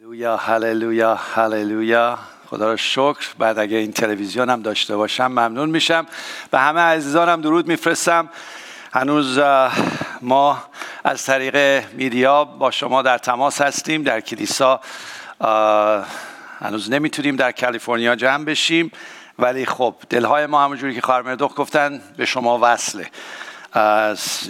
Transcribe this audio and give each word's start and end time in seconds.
هللویا 0.00 0.36
هللویا 0.36 1.14
هللویا. 1.14 2.18
خدا 2.46 2.68
را 2.68 2.76
شکر. 2.76 3.34
بعد 3.38 3.58
اگه 3.58 3.76
این 3.76 3.92
تلویزیون 3.92 4.50
هم 4.50 4.62
داشته 4.62 4.96
باشم 4.96 5.26
ممنون 5.26 5.70
میشم. 5.70 6.06
و 6.52 6.58
همه 6.58 6.80
عزیزانم 6.80 7.40
درود 7.40 7.66
میفرستم. 7.68 8.28
هنوز 8.92 9.38
ما 10.22 10.64
از 11.04 11.24
طریق 11.24 11.84
میدیا 11.92 12.44
با 12.44 12.70
شما 12.70 13.02
در 13.02 13.18
تماس 13.18 13.60
هستیم 13.60 14.02
در 14.02 14.20
کلیسا. 14.20 14.80
هنوز 16.60 16.90
نمی‌تونیم 16.90 17.36
در 17.36 17.52
کالیفرنیا 17.52 18.16
جمع 18.16 18.44
بشیم 18.44 18.92
ولی 19.38 19.66
خب 19.66 19.94
دلهای 20.10 20.46
ما 20.46 20.64
همونجوری 20.64 20.94
که 20.94 21.00
خواهر 21.00 21.22
مردخ 21.22 21.52
گفتن 21.56 22.02
به 22.16 22.26
شما 22.26 22.58
وصله. 22.62 23.10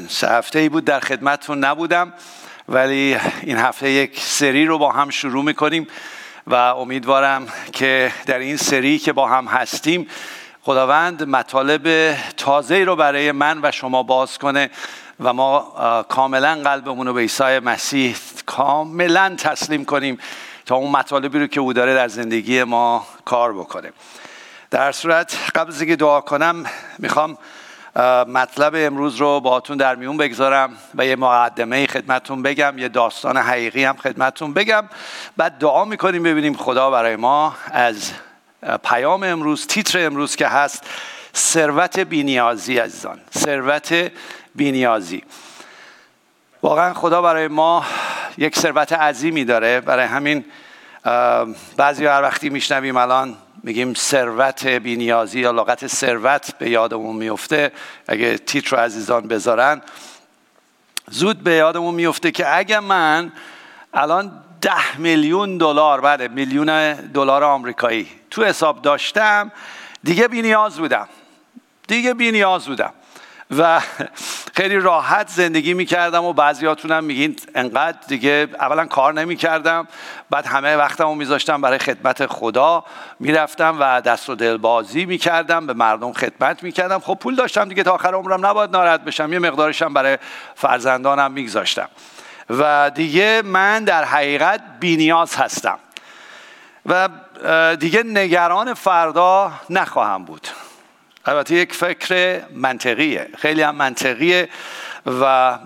سه 0.09 0.29
هفته 0.29 0.59
ای 0.59 0.69
بود 0.69 0.85
در 0.85 1.01
خدمتتون 1.01 1.65
نبودم. 1.65 2.13
ولی 2.71 3.17
این 3.43 3.57
هفته 3.57 3.91
یک 3.91 4.21
سری 4.21 4.67
رو 4.67 4.79
با 4.79 4.93
هم 4.93 5.11
شروع 5.11 5.45
می‌کنیم 5.45 5.87
و 6.47 6.55
امیدوارم 6.55 7.47
که 7.73 8.13
در 8.27 8.39
این 8.39 8.57
سری 8.57 8.99
که 8.99 9.13
با 9.13 9.29
هم 9.29 9.47
هستیم 9.47 10.09
خداوند 10.63 11.23
مطالب 11.23 12.15
تازه 12.37 12.85
رو 12.85 12.97
برای 12.97 13.33
من 13.33 13.61
و 13.63 13.71
شما 13.71 14.03
باز 14.03 14.39
کنه 14.39 14.71
و 15.21 15.33
ما 15.33 16.05
کاملا 16.09 16.61
قلبمون 16.65 17.07
رو 17.07 17.13
به 17.13 17.21
عیسی 17.21 17.59
مسیح 17.59 18.17
کاملا 18.47 19.35
تسلیم 19.39 19.85
کنیم 19.85 20.19
تا 20.67 20.77
اون 20.77 20.91
مطالبی 20.91 21.39
رو 21.39 21.47
که 21.47 21.61
او 21.61 21.73
داره 21.73 21.95
در 21.95 22.09
زندگی 22.09 22.65
ما 22.65 23.07
کار 23.25 23.53
بکنه. 23.53 23.93
در 24.71 24.93
صورت 24.93 25.37
قبل 25.55 25.69
از 25.69 25.81
اینکه 25.81 25.97
دعا 25.97 26.21
کنم 26.21 26.65
می‌خوام 26.99 27.39
مطلب 28.29 28.73
امروز 28.77 29.17
رو 29.17 29.41
باهاتون 29.41 29.77
در 29.77 29.95
میون 29.95 30.17
بگذارم 30.17 30.77
و 30.95 31.07
یه 31.07 31.17
مقدمه 31.17 31.87
خدمتون 31.87 32.43
بگم 32.43 32.79
یه 32.79 32.89
داستان 32.89 33.37
حقیقی 33.37 33.85
هم 33.85 33.97
خدمتون 33.97 34.53
بگم 34.53 34.85
بعد 35.37 35.59
دعا 35.59 35.85
می‌کنیم 35.85 36.23
ببینیم 36.23 36.55
خدا 36.55 36.91
برای 36.91 37.17
ما 37.17 37.55
از 37.73 38.13
پیام 38.85 39.23
امروز 39.23 39.67
تیتر 39.67 40.07
امروز 40.07 40.37
که 40.37 40.47
هست 40.47 40.87
ثروت 41.35 41.99
بینیازی 41.99 42.79
عزیزان 42.79 43.21
ثروت 43.39 44.13
بینیازی. 44.55 45.23
واقعا 46.63 46.95
خدا 46.95 47.23
برای 47.23 47.49
ما 47.49 47.85
یک 48.39 48.59
ثروت 48.59 48.93
عظیمی 48.93 49.45
داره. 49.45 49.81
برای 49.81 50.07
همین 50.07 50.45
بعضی 51.77 52.07
هر 52.07 52.23
وقتی 52.23 52.51
میشنویم 52.51 52.97
الان 52.97 53.37
میگیم 53.63 53.95
ثروت 53.95 54.67
بینیازی 54.67 55.41
یا 55.41 55.51
لغت 55.51 55.87
ثروت 55.87 56.55
به 56.59 56.71
یادمون 56.71 57.17
میفته. 57.17 57.73
اگه 58.09 58.39
تیتر 58.39 58.77
عزیزان 58.77 59.29
بذارن 59.29 59.83
زود 61.11 61.43
به 61.43 61.51
یادمون 61.51 61.95
میفته 61.95 62.31
که 62.31 62.57
اگه 62.57 62.81
من 62.81 63.33
الان 63.95 64.43
ده 64.61 64.99
میلیون 64.99 65.59
دلار 65.59 66.01
بله 66.01 66.29
میلیون 66.29 66.93
دلار 66.93 67.45
آمریکایی 67.45 68.09
تو 68.31 68.45
حساب 68.45 68.83
داشتم 68.83 69.53
دیگه 70.05 70.29
بینیاز 70.29 70.79
بودم. 70.79 71.09
دیگه 71.89 72.15
بینیاز 72.15 72.67
بودم. 72.67 72.93
و 73.59 73.81
خیلی 74.57 74.77
راحت 74.77 75.29
زندگی 75.29 75.75
می‌کردم 75.75 76.25
و 76.25 76.33
بعضیاتونم 76.33 77.05
میگین 77.05 77.37
انقدر 77.55 77.99
دیگه 78.09 78.49
اولا 78.61 78.87
کار 78.87 79.13
نمی‌کردم 79.13 79.89
بعد 80.31 80.47
همه 80.47 80.77
وقتمو 80.77 81.15
میذاشتم 81.15 81.61
برای 81.61 81.79
خدمت 81.79 82.27
خدا 82.27 82.85
می‌رفتم 83.21 83.77
و 83.81 84.01
دست 84.01 84.31
و 84.31 84.35
دل 84.35 84.57
بازی 84.57 85.05
می‌کردم 85.05 85.67
به 85.67 85.73
مردم 85.73 86.13
خدمت 86.13 86.63
می‌کردم. 86.63 86.99
خب 86.99 87.15
پول 87.15 87.35
داشتم 87.35 87.69
دیگه 87.69 87.83
تا 87.83 87.93
آخر 87.93 88.15
عمرم 88.15 88.47
نباید 88.47 88.71
ناراحت 88.71 89.01
بشم. 89.01 89.33
یه 89.33 89.39
مقدارشم 89.39 89.95
برای 89.95 90.19
فرزندانم 90.55 91.33
میگذاشتم. 91.33 91.89
و 92.51 92.91
دیگه 92.95 93.43
من 93.45 93.85
در 93.85 94.05
حقیقت 94.05 94.61
بینیاز 94.81 95.37
هستم. 95.37 95.79
و 96.87 97.09
دیگه 97.77 98.03
نگران 98.03 98.75
فردا 98.75 99.53
نخواهم 99.71 100.25
بود. 100.25 100.49
البته 101.25 101.55
یک 101.55 101.75
فکر 101.75 102.43
منطقیه 102.55 103.29
خیلی 103.39 103.63
هم 103.63 103.75
منطقیه 103.75 104.49
و 105.07 105.59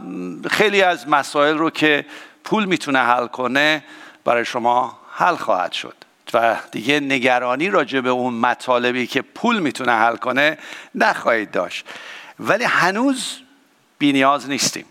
خیلی 0.50 0.82
از 0.82 1.08
مسائل 1.08 1.58
رو 1.58 1.70
که 1.70 2.06
پول 2.44 2.64
می‌تونه 2.64 2.98
حل 2.98 3.26
کنه 3.26 3.84
برای 4.24 4.44
شما 4.44 4.98
حل 5.12 5.36
خواهد 5.36 5.72
شد 5.72 5.94
و 6.34 6.56
دیگه 6.70 7.00
نگرانی 7.00 7.70
راجع 7.70 8.00
به 8.00 8.10
اون 8.10 8.34
مطالبی 8.34 9.06
که 9.06 9.22
پول 9.22 9.58
می‌تونه 9.58 9.92
حل 9.92 10.16
کنه 10.16 10.58
نخواهید 10.94 11.50
داشت. 11.50 11.86
ولی 12.40 12.64
هنوز 12.64 13.38
بینیاز 13.98 14.48
نیستیم. 14.48 14.84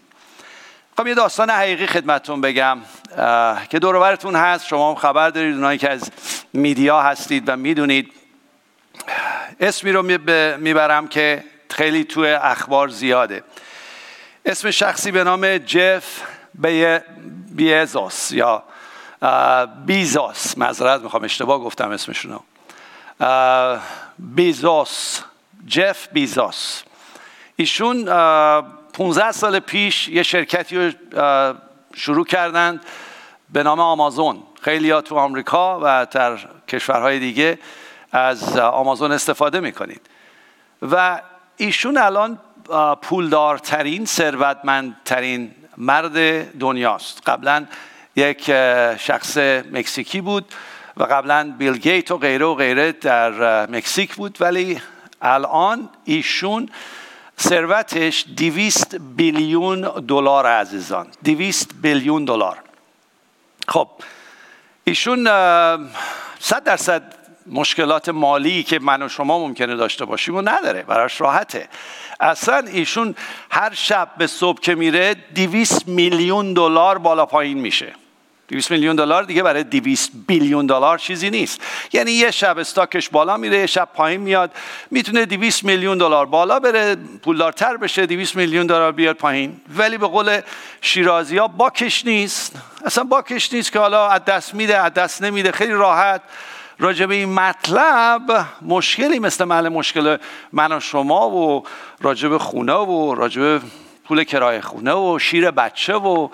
خب 0.98 1.08
یه 1.08 1.14
داستان 1.14 1.50
حقیقی 1.50 1.88
خدمتون 1.88 2.42
بگم 2.42 2.78
که 3.70 3.80
دورورتون 3.80 4.36
هست. 4.36 4.68
شما 4.68 4.90
هم 4.90 4.96
خبر 4.96 5.30
دارید 5.30 5.56
اونایی 5.56 5.78
که 5.78 5.90
از 5.90 6.12
میدیا 6.54 7.02
هستید 7.02 7.44
و 7.48 7.56
می‌دونید 7.56 8.12
اسمی 9.60 9.92
رو 9.92 10.04
می‌برم 10.58 11.08
که 11.08 11.44
خیلی 11.70 12.04
توی 12.04 12.30
اخبار 12.32 12.88
زیاده. 12.88 13.44
اسم 14.46 14.72
شخصی 14.72 15.12
به 15.12 15.24
نام 15.24 15.58
جف 15.58 16.22
بیزوس 17.50 18.32
یا 18.32 18.64
بیزوس. 19.86 20.58
معذرت 20.58 21.02
می‌خوام 21.02 21.24
اشتباه 21.24 21.60
گفتم 21.60 21.92
اسمشونو. 21.92 22.40
بیزوس. 24.20 25.22
جف 25.68 26.08
بیزوس. 26.12 26.84
ایشون 27.56 28.06
15 28.06 29.32
سال 29.32 29.60
پیش 29.60 30.08
یه 30.08 30.24
شرکتی 30.24 30.78
رو 30.78 30.92
شروع 31.96 32.26
کردند 32.26 32.86
به 33.50 33.64
نام 33.64 33.80
آمازون. 33.80 34.44
خیلی 34.62 35.02
تو 35.02 35.16
آمریکا 35.16 35.80
و 35.84 36.08
در 36.12 36.40
کشورهای 36.68 37.20
دیگه 37.20 37.60
از 38.14 38.58
آمازون 38.58 39.12
استفاده 39.12 39.60
می‌کنید. 39.60 40.02
و 40.92 41.22
ایشون 41.58 41.98
الان 41.98 42.40
پولدارترین 43.02 44.06
ثروتمندترین 44.06 45.52
مرد 45.78 46.58
دنیاست. 46.60 47.30
قبلا 47.30 47.66
یک 48.16 48.44
شخص 48.98 49.38
مکزیکی 49.72 50.22
بود 50.22 50.54
و 50.98 51.04
قبلا 51.04 51.54
بیل 51.58 51.78
گیت 51.78 52.12
و 52.12 52.18
غیره 52.18 52.46
و 52.46 52.56
غیره 52.56 52.92
در 52.92 53.66
مکزیک 53.66 54.16
بود. 54.16 54.38
ولی 54.40 54.82
الان 55.22 55.90
ایشون 56.06 56.70
ثروتش 57.40 58.26
دیویست 58.36 58.96
بیلیون 58.96 59.82
دلار 59.82 60.46
عزیزان. 60.46 61.08
دیویست 61.22 61.72
بیلیون 61.82 62.26
دلار. 62.26 62.58
خب 63.68 63.90
ایشون 64.84 65.26
صد 66.40 66.64
درصد 66.64 67.23
مشکلات 67.48 68.10
مالی 68.10 68.64
که 68.64 68.80
من 68.80 69.02
و 69.02 69.10
شما 69.10 69.40
ممکنه 69.40 69.76
داشته 69.76 70.06
باشیم 70.06 70.36
و 70.36 70.42
نداره 70.42 70.84
براش 70.84 71.22
راحته. 71.22 71.68
اصلا 72.20 72.58
ایشون 72.58 73.16
هر 73.52 73.74
شب 73.74 74.10
به 74.18 74.28
صبح 74.28 74.60
که 74.60 74.76
میره 74.76 75.16
دیویس 75.34 75.88
میلیون 75.88 76.54
دلار 76.54 76.98
بالا 76.98 77.26
پایین 77.26 77.58
میشه. 77.58 77.94
200 78.48 78.72
میلیون 78.72 78.96
دلار 78.96 79.24
دیگه 79.24 79.44
برای 79.44 79.64
200 79.64 80.12
بیلیون 80.28 80.66
دلار 80.66 80.98
چیزی 80.98 81.30
نیست. 81.30 81.62
یعنی 81.94 82.12
یه 82.12 82.32
شب 82.32 82.58
استاکش 82.58 83.10
بالا 83.10 83.38
میره 83.38 83.58
یه 83.58 83.66
شب 83.66 83.90
پایین 83.94 84.22
میاد 84.22 84.52
می‌تونه 84.92 85.26
200 85.26 85.64
میلیون 85.64 85.98
دلار 85.98 86.26
بالا 86.26 86.60
بره 86.60 86.96
پولدارتر 86.96 87.78
بشه 87.78 88.06
200 88.06 88.36
میلیون 88.36 88.68
دلار 88.68 88.92
بیاد 88.92 89.16
پایین. 89.16 89.62
ولی 89.78 89.98
به 89.98 90.08
قول 90.08 90.42
شیرازی 90.82 91.38
ها 91.38 91.48
باکش 91.48 92.06
نیست. 92.06 92.56
اصلا 92.86 93.04
باکش 93.04 93.54
نیست 93.54 93.72
که 93.72 93.80
حالا 93.80 94.08
از 94.08 94.26
دست 94.26 94.56
میده 94.56 94.78
از 94.78 94.94
دست 94.94 95.22
نمیده 95.22 95.52
خیلی 95.52 95.74
راحت. 95.74 96.22
راجع 96.80 97.06
به 97.06 97.16
این 97.16 97.34
مطلب 97.34 98.46
مشکلی 98.62 99.20
مثل 99.20 99.44
محل 99.44 99.70
مشکل 99.70 100.18
من 100.52 100.72
و 100.72 100.80
شما 100.80 101.30
و 101.30 101.64
راجع 102.02 102.28
به 102.28 102.40
خونه 102.40 102.74
و 102.74 103.16
راجع 103.16 103.42
به 103.42 103.62
پول 104.06 104.24
کرایه 104.24 104.62
خونه 104.62 104.94
و 104.94 105.20
شیر 105.20 105.52
بچه 105.52 105.94
و 105.94 106.30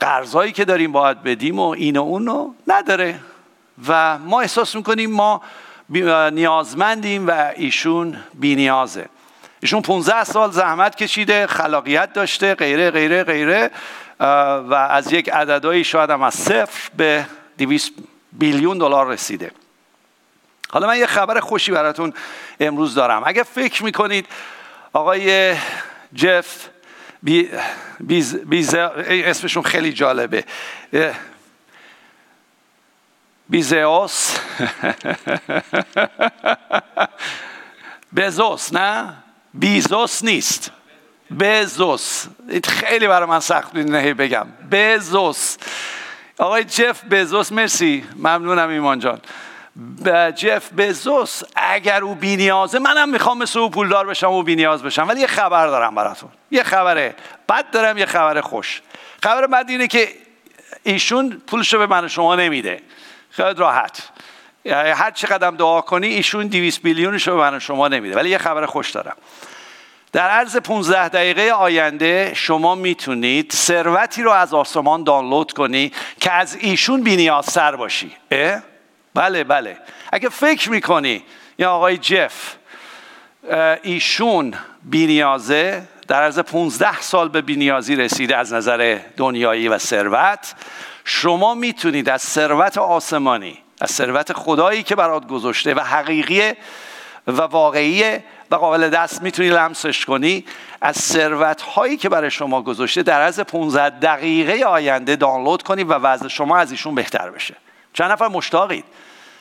قرضایی 0.00 0.52
که 0.52 0.64
داریم 0.64 0.92
باید 0.92 1.22
بدیم 1.22 1.58
و 1.58 1.68
این 1.68 1.96
و 1.96 2.02
اون 2.02 2.26
رو 2.26 2.54
نداره. 2.66 3.20
و 3.88 4.18
ما 4.18 4.40
احساس 4.40 4.76
می‌کنیم 4.76 5.10
ما 5.10 5.42
نیازمندیم 6.32 7.28
و 7.28 7.50
ایشون 7.56 8.16
بینیازه 8.34 9.06
ایشون 9.60 9.82
15 9.82 10.24
سال 10.24 10.50
زحمت 10.50 10.96
کشیده 10.96 11.46
خلاقیت 11.46 12.12
داشته 12.12 12.54
غیره 12.54 12.90
غیره 12.90 13.24
غیره 13.24 13.70
و 14.20 14.74
از 14.90 15.12
یک 15.12 15.28
عددهایی 15.28 15.84
شاید 15.84 16.10
هم 16.10 16.22
از 16.22 16.34
صفر 16.34 16.90
به 16.96 17.26
200 17.58 17.92
بیلیون 18.32 18.78
دلار 18.78 19.06
رسیده. 19.06 19.50
حالا 20.70 20.86
من 20.86 20.98
یه 20.98 21.06
خبر 21.06 21.40
خوشی 21.40 21.72
براتون 21.72 22.12
امروز 22.60 22.94
دارم. 22.94 23.22
اگه 23.26 23.42
فکر 23.42 23.84
می‌کنید 23.84 24.26
آقای 24.92 25.56
جف 26.14 26.68
بی 27.22 27.50
بیز 28.00 28.74
اسمشون 28.74 29.62
خیلی 29.62 29.92
جالبه. 29.92 30.44
بیزوس 33.48 34.38
بزوس 38.16 38.72
نه؟ 38.72 39.14
بیزوس 39.54 40.24
نیست. 40.24 40.70
بزوس. 41.40 42.26
خیلی 42.64 43.06
برای 43.06 43.28
من 43.28 43.40
سخت 43.40 43.74
نهی 43.74 44.14
بگم. 44.14 44.46
بزوس. 44.70 45.56
آقای 46.38 46.64
جف 46.64 47.04
بزوس 47.10 47.52
مرسی. 47.52 48.04
ممنونم 48.16 48.68
ایمان 48.68 48.98
جان. 48.98 49.20
جف 50.36 50.72
بزوس 50.72 51.42
اگر 51.56 52.02
او 52.02 52.14
بینیازه 52.14 52.78
منم 52.78 53.08
می‌خوام 53.08 53.38
مثل 53.38 53.58
او 53.58 53.70
پولدار 53.70 54.06
بشم 54.06 54.30
و 54.30 54.42
بینیاز 54.42 54.82
بشم. 54.82 55.08
ولی 55.08 55.20
یه 55.20 55.26
خبر 55.26 55.66
دارم 55.66 55.94
براتون. 55.94 56.30
یه 56.50 56.62
خبره. 56.62 57.14
بد 57.48 57.70
دارم 57.70 57.98
یه 57.98 58.06
خبر 58.06 58.40
خوش. 58.40 58.82
خبر 59.22 59.46
بد 59.46 59.64
اینه 59.68 59.86
که 59.86 60.08
ایشون 60.82 61.42
پولشو 61.46 61.78
به 61.78 61.86
من 61.86 62.08
شما 62.08 62.34
نمیده. 62.36 62.82
خیلی 63.30 63.54
راحت. 63.54 64.08
هر 64.66 65.10
چه 65.10 65.26
قدم 65.26 65.56
دعا 65.56 65.80
کنی 65.80 66.06
ایشون 66.06 66.46
200 66.46 66.82
بیلیونش 66.82 67.28
رو 67.28 67.36
به 67.36 67.50
من 67.50 67.58
شما 67.58 67.88
نمیده. 67.88 68.16
ولی 68.16 68.30
یه 68.30 68.38
خبر 68.38 68.66
خوش 68.66 68.90
دارم. 68.90 69.16
در 70.12 70.30
عرض 70.30 70.56
15 70.56 71.08
دقیقه 71.08 71.50
آینده 71.50 72.32
شما 72.34 72.74
می‌تونید 72.74 73.52
ثروتی 73.52 74.22
رو 74.22 74.30
از 74.30 74.54
آسمان 74.54 75.04
دانلود 75.04 75.52
کنی 75.52 75.92
که 76.20 76.32
از 76.32 76.56
ایشون 76.60 77.02
بینیازتر 77.02 77.76
باشی 77.76 78.12
اه؟ 78.30 78.62
بله 79.14 79.44
بله 79.44 79.76
اگه 80.12 80.28
فکر 80.28 80.70
می‌کنی 80.70 81.22
یا 81.58 81.72
آقای 81.72 81.96
جف 81.96 82.56
ایشون 83.82 84.54
بینیازه 84.84 85.82
در 86.08 86.22
عرض 86.22 86.38
15 86.38 87.00
سال 87.00 87.28
به 87.28 87.42
بینیازی 87.42 87.96
رسیده 87.96 88.36
از 88.36 88.52
نظر 88.52 88.98
دنیایی 89.16 89.68
و 89.68 89.78
ثروت 89.78 90.54
شما 91.04 91.54
می‌تونید 91.54 92.08
از 92.08 92.22
ثروت 92.22 92.78
آسمانی 92.78 93.58
از 93.80 93.90
ثروت 93.90 94.32
خدایی 94.32 94.82
که 94.82 94.96
برات 94.96 95.26
گذاشته 95.26 95.74
و 95.74 95.80
حقیقی 95.80 96.52
و 97.26 97.40
واقعی 97.40 98.18
و 98.50 98.54
قابل 98.56 98.88
دست 98.88 99.22
می‌تونی 99.22 99.48
لمسش 99.48 100.04
کنی. 100.04 100.44
از 100.80 100.96
ثروت 100.96 101.62
هایی 101.62 101.96
که 101.96 102.08
برای 102.08 102.30
شما 102.30 102.62
گذاشته 102.62 103.02
در 103.02 103.20
از 103.20 103.40
15 103.40 103.90
دقیقه 103.90 104.64
آینده 104.64 105.16
دانلود 105.16 105.62
کنی 105.62 105.84
و 105.84 105.94
وضع 105.94 106.28
شما 106.28 106.58
از 106.58 106.70
ایشون 106.70 106.94
بهتر 106.94 107.30
بشه. 107.30 107.54
چند 107.92 108.10
نفر 108.10 108.28
مشتاقید؟ 108.28 108.84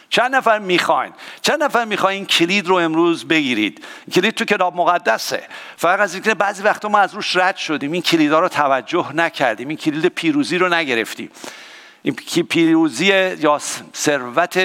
چند 0.10 0.36
نفر 0.36 0.60
می‌خواین؟ 0.60 1.14
چند 1.42 1.64
نفر 1.64 1.86
می‌خواین 1.86 2.26
کلید 2.26 2.68
رو 2.68 2.76
امروز 2.76 3.28
بگیرید؟ 3.28 3.86
کلید 4.14 4.34
تو 4.34 4.46
کتاب 4.46 4.76
مقدسه. 4.76 5.44
فقط 5.78 6.00
از 6.00 6.14
اینکه 6.14 6.34
بعضی 6.34 6.64
وقتا 6.64 6.90
ما 6.90 7.00
از 7.00 7.14
روش 7.14 7.36
رد 7.36 7.58
شدیم. 7.58 7.92
این 7.92 8.02
کلیدا 8.02 8.40
رو 8.40 8.50
توجه 8.50 9.14
نکردیم. 9.16 9.68
این 9.68 9.78
کلید 9.78 10.06
پیروزی 10.06 10.58
رو 10.58 10.74
نگرفتیم. 10.74 11.32
پیروزی 12.50 13.06
یا 13.40 13.62
ثروت 13.96 14.58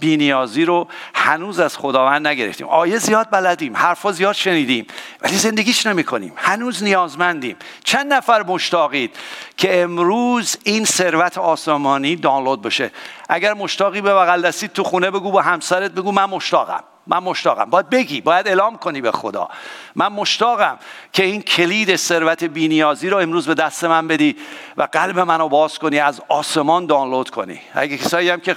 بینیازی 0.00 0.64
رو 0.64 0.88
هنوز 1.14 1.60
از 1.60 1.76
خداوند 1.76 2.26
نگرفتیم. 2.26 2.68
آیه 2.68 2.98
زیاد 2.98 3.28
بلدیم 3.30 3.76
حرفا 3.76 4.12
زیاد 4.12 4.34
شنیدیم 4.34 4.86
ولی 5.22 5.36
زندگیش 5.36 5.86
نمی 5.86 6.04
کنیم 6.04 6.32
هنوز 6.36 6.82
نیازمندیم. 6.82 7.56
چند 7.84 8.12
نفر 8.12 8.42
مشتاقید 8.42 9.16
که 9.56 9.82
امروز 9.82 10.56
این 10.64 10.84
ثروت 10.84 11.38
آسمانی 11.38 12.16
دانلود 12.16 12.62
بشه؟ 12.62 12.90
اگر 13.28 13.54
مشتاقی 13.54 14.00
به 14.00 14.14
بغل 14.14 14.42
دستید 14.42 14.72
تو 14.72 14.84
خونه 14.84 15.10
بگو 15.10 15.30
با 15.30 15.42
همسرت 15.42 15.90
بگو 15.90 16.12
من 16.12 16.24
مشتاقم. 16.24 16.84
من 17.06 17.18
مشتاقم. 17.18 17.64
باید 17.64 17.90
بگی 17.90 18.20
باید 18.20 18.48
اعلام 18.48 18.78
کنی 18.78 19.00
به 19.00 19.12
خدا. 19.12 19.48
من 19.94 20.08
مشتاقم 20.08 20.78
که 21.12 21.24
این 21.24 21.42
کلید 21.42 21.96
ثروت 21.96 22.44
بینیازی 22.44 23.08
رو 23.10 23.16
امروز 23.16 23.46
به 23.46 23.54
دست 23.54 23.84
من 23.84 24.08
بدی 24.08 24.36
و 24.76 24.88
قلب 24.92 25.18
منو 25.18 25.48
باز 25.48 25.78
کنی 25.78 25.98
از 25.98 26.20
آسمان 26.28 26.86
دانلود 26.86 27.30
کنی. 27.30 27.60
اگه 27.74 27.98
کسایی 27.98 28.30
هم 28.30 28.40
که 28.40 28.54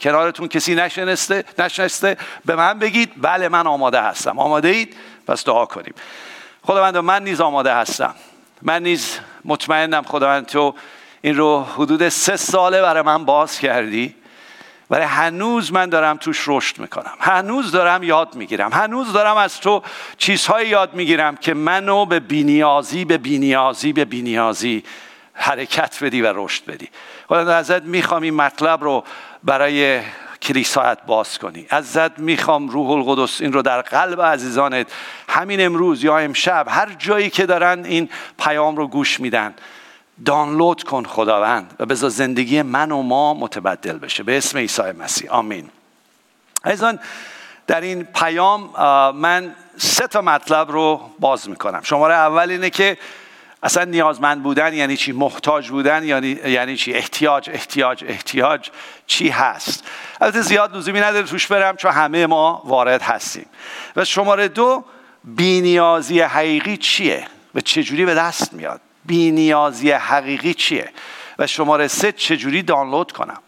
کنارتون 0.00 0.48
کسی 0.48 0.74
نشنسته 0.74 1.44
نشنسته 1.58 2.16
به 2.44 2.56
من 2.56 2.78
بگید. 2.78 3.12
بله 3.16 3.48
من 3.48 3.66
آماده 3.66 4.00
هستم. 4.00 4.38
آماده 4.38 4.68
اید؟ 4.68 4.96
پس 5.26 5.44
دعا 5.44 5.66
کنیم. 5.66 5.94
خداوند 6.62 6.96
من 6.96 7.24
نیز 7.24 7.40
آماده 7.40 7.74
هستم. 7.74 8.14
من 8.62 8.82
نیز 8.82 9.18
مطمئنم 9.44 10.02
خداوند 10.02 10.46
تو 10.46 10.74
این 11.22 11.36
رو 11.36 11.62
حدود 11.62 12.08
سه 12.08 12.36
ساله 12.36 12.82
برای 12.82 13.02
من 13.02 13.24
باز 13.24 13.58
کردی. 13.58 14.14
ولی 14.90 15.04
هنوز 15.04 15.72
من 15.72 15.88
دارم 15.88 16.16
توش 16.16 16.44
رشد 16.46 16.78
می‌کنم. 16.78 17.14
هنوز 17.20 17.72
دارم 17.72 18.02
یاد 18.02 18.34
می‌گیرم. 18.34 18.72
هنوز 18.72 19.12
دارم 19.12 19.36
از 19.36 19.60
تو 19.60 19.82
چیزهایی 20.18 20.68
یاد 20.68 20.94
می‌گیرم 20.94 21.36
که 21.36 21.54
منو 21.54 22.06
به 22.06 22.20
بینیازی 22.20 23.04
به 23.04 23.18
بینیازی 23.18 23.92
به 23.92 24.04
بینیازی 24.04 24.84
حرکت 25.32 26.04
بدی 26.04 26.22
و 26.22 26.32
رشد 26.36 26.64
بدی. 26.64 26.88
خدا 27.28 27.54
ازت 27.54 27.82
می‌خوام 27.82 28.22
این 28.22 28.34
مطلب 28.34 28.84
رو 28.84 29.04
برای 29.44 30.00
کلیسایت 30.42 30.98
باز 31.06 31.38
کنی. 31.38 31.66
ازت 31.70 32.18
می‌خوام 32.18 32.68
روح 32.68 32.90
القدس 32.90 33.40
این 33.40 33.52
رو 33.52 33.62
در 33.62 33.80
قلب 33.80 34.22
عزیزانت 34.22 34.92
همین 35.28 35.66
امروز 35.66 36.04
یا 36.04 36.18
امشب 36.18 36.66
هر 36.68 36.88
جایی 36.98 37.30
که 37.30 37.46
دارن 37.46 37.84
این 37.84 38.08
پیام 38.38 38.76
رو 38.76 38.86
گوش 38.86 39.20
میدن. 39.20 39.54
دانلود 40.24 40.82
کن 40.82 41.04
خداوند 41.04 41.74
و 41.78 41.86
بذار 41.86 42.10
زندگی 42.10 42.62
من 42.62 42.92
و 42.92 43.02
ما 43.02 43.34
متبدل 43.34 43.98
بشه. 43.98 44.22
به 44.22 44.36
اسم 44.38 44.58
عیسی 44.58 44.82
مسیح. 44.82 45.30
آمین. 45.30 45.70
ایزان 46.64 46.98
در 47.66 47.80
این 47.80 48.04
پیام 48.04 48.70
من 49.16 49.54
سه 49.76 50.06
تا 50.06 50.20
مطلب 50.20 50.70
رو 50.70 51.00
باز 51.18 51.48
می‌کنم. 51.48 51.80
شماره 51.82 52.14
اول 52.14 52.50
اینه 52.50 52.70
که 52.70 52.98
اصلا 53.62 53.84
نیازمند 53.84 54.42
بودن 54.42 54.74
یعنی 54.74 54.96
چی؟ 54.96 55.12
محتاج 55.12 55.68
بودن 55.68 56.04
یعنی 56.04 56.28
یعنی 56.46 56.76
چی؟ 56.76 56.92
احتیاج 56.94 57.50
احتیاج 57.50 58.04
احتیاج 58.08 58.70
چی 59.06 59.28
هست؟ 59.28 59.84
البته 60.20 60.40
زیاد 60.40 60.76
لزومی 60.76 61.00
نداره 61.00 61.26
توش 61.26 61.46
برم 61.46 61.76
چون 61.76 61.92
همه 61.92 62.26
ما 62.26 62.62
وارد 62.64 63.02
هستیم. 63.02 63.46
و 63.96 64.04
شماره 64.04 64.48
دو 64.48 64.84
بینیازی 65.24 66.20
حقیقی 66.20 66.76
چیه؟ 66.76 67.26
و 67.54 67.60
چجوری 67.60 68.04
به 68.04 68.14
دست 68.14 68.52
میاد؟ 68.52 68.80
بینیازی 69.08 69.90
حقیقی 69.90 70.54
چیه 70.54 70.92
و 71.38 71.46
شماره 71.46 71.88
سه 71.88 72.12
چجوری 72.12 72.62
دانلود 72.62 73.12
کنم؟ 73.12 73.38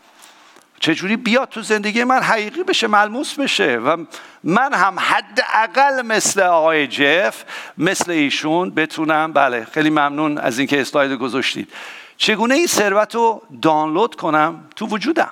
چجوری 0.81 1.17
بیاد 1.17 1.49
تو 1.49 1.62
زندگی 1.62 2.05
من 2.05 2.23
حقیقی 2.23 2.62
بشه 2.62 2.87
ملموس 2.87 3.35
بشه 3.35 3.77
و 3.77 4.05
من 4.45 4.75
هم 4.75 4.99
حداقل 4.99 6.03
مثل 6.03 6.41
آقای 6.41 6.87
جف 6.87 7.45
مثل 7.79 8.11
ایشون 8.11 8.71
بتونم 8.71 9.33
بله 9.33 9.65
خیلی 9.65 9.91
ممنون 9.91 10.39
از 10.39 10.59
اینکه 10.59 10.81
اسلاید 10.81 11.12
گذاشتید. 11.12 11.73
چگونه 12.17 12.55
این 12.55 12.67
ثروت 12.67 13.15
رو 13.15 13.43
دانلود 13.63 14.15
کنم؟ 14.15 14.65
تو 14.77 14.87
وجودم. 14.87 15.31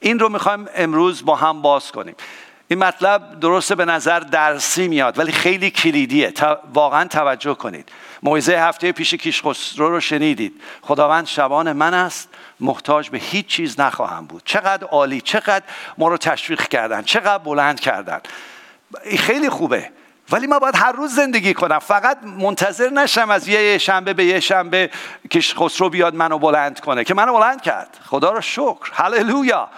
این 0.00 0.18
رو 0.18 0.28
می‌خوایم 0.28 0.66
امروز 0.74 1.24
با 1.24 1.36
هم 1.36 1.62
باز 1.62 1.92
کنیم. 1.92 2.14
این 2.68 2.78
مطلب 2.78 3.40
درسته 3.40 3.74
به 3.74 3.84
نظر 3.84 4.20
درسی 4.20 4.88
میاد 4.88 5.18
ولی 5.18 5.32
خیلی 5.32 5.70
کلیدیه. 5.70 6.32
واقعا 6.74 7.08
توجه 7.08 7.54
کنید. 7.54 7.88
موعظه 8.24 8.52
هفته 8.52 8.92
پیش 8.92 9.14
کیشخسرو 9.14 9.90
رو 9.90 10.00
شنیدید. 10.00 10.60
خداوند 10.82 11.26
شبان 11.26 11.72
من 11.72 11.94
است 11.94 12.28
محتاج 12.60 13.10
به 13.10 13.18
هیچ 13.18 13.46
چیز 13.46 13.80
نخواهم 13.80 14.26
بود. 14.26 14.42
چقدر 14.44 14.86
عالی 14.86 15.20
چقدر 15.20 15.64
ما 15.98 16.08
رو 16.08 16.16
تشویق 16.16 16.68
کردن 16.68 17.02
چقدر 17.02 17.38
بلند 17.38 17.80
کردن. 17.80 18.20
خیلی 19.18 19.48
خوبه. 19.48 19.90
ولی 20.30 20.46
ما 20.46 20.58
باید 20.58 20.76
هر 20.76 20.92
روز 20.92 21.14
زندگی 21.14 21.54
کنم. 21.54 21.78
فقط 21.78 22.18
منتظر 22.22 22.90
نشم 22.90 23.30
از 23.30 23.48
یه 23.48 23.78
شنبه 23.78 24.14
به 24.14 24.24
یه 24.24 24.40
شنبه 24.40 24.90
که 25.30 25.40
خسرو 25.40 25.90
بیاد 25.90 26.14
منو 26.14 26.38
بلند 26.38 26.80
کنه 26.80 27.04
که 27.04 27.14
منو 27.14 27.32
بلند 27.32 27.62
کرد. 27.62 27.98
خدا 28.04 28.32
رو 28.32 28.40
شکر. 28.40 28.90
هللویا. 28.92 29.68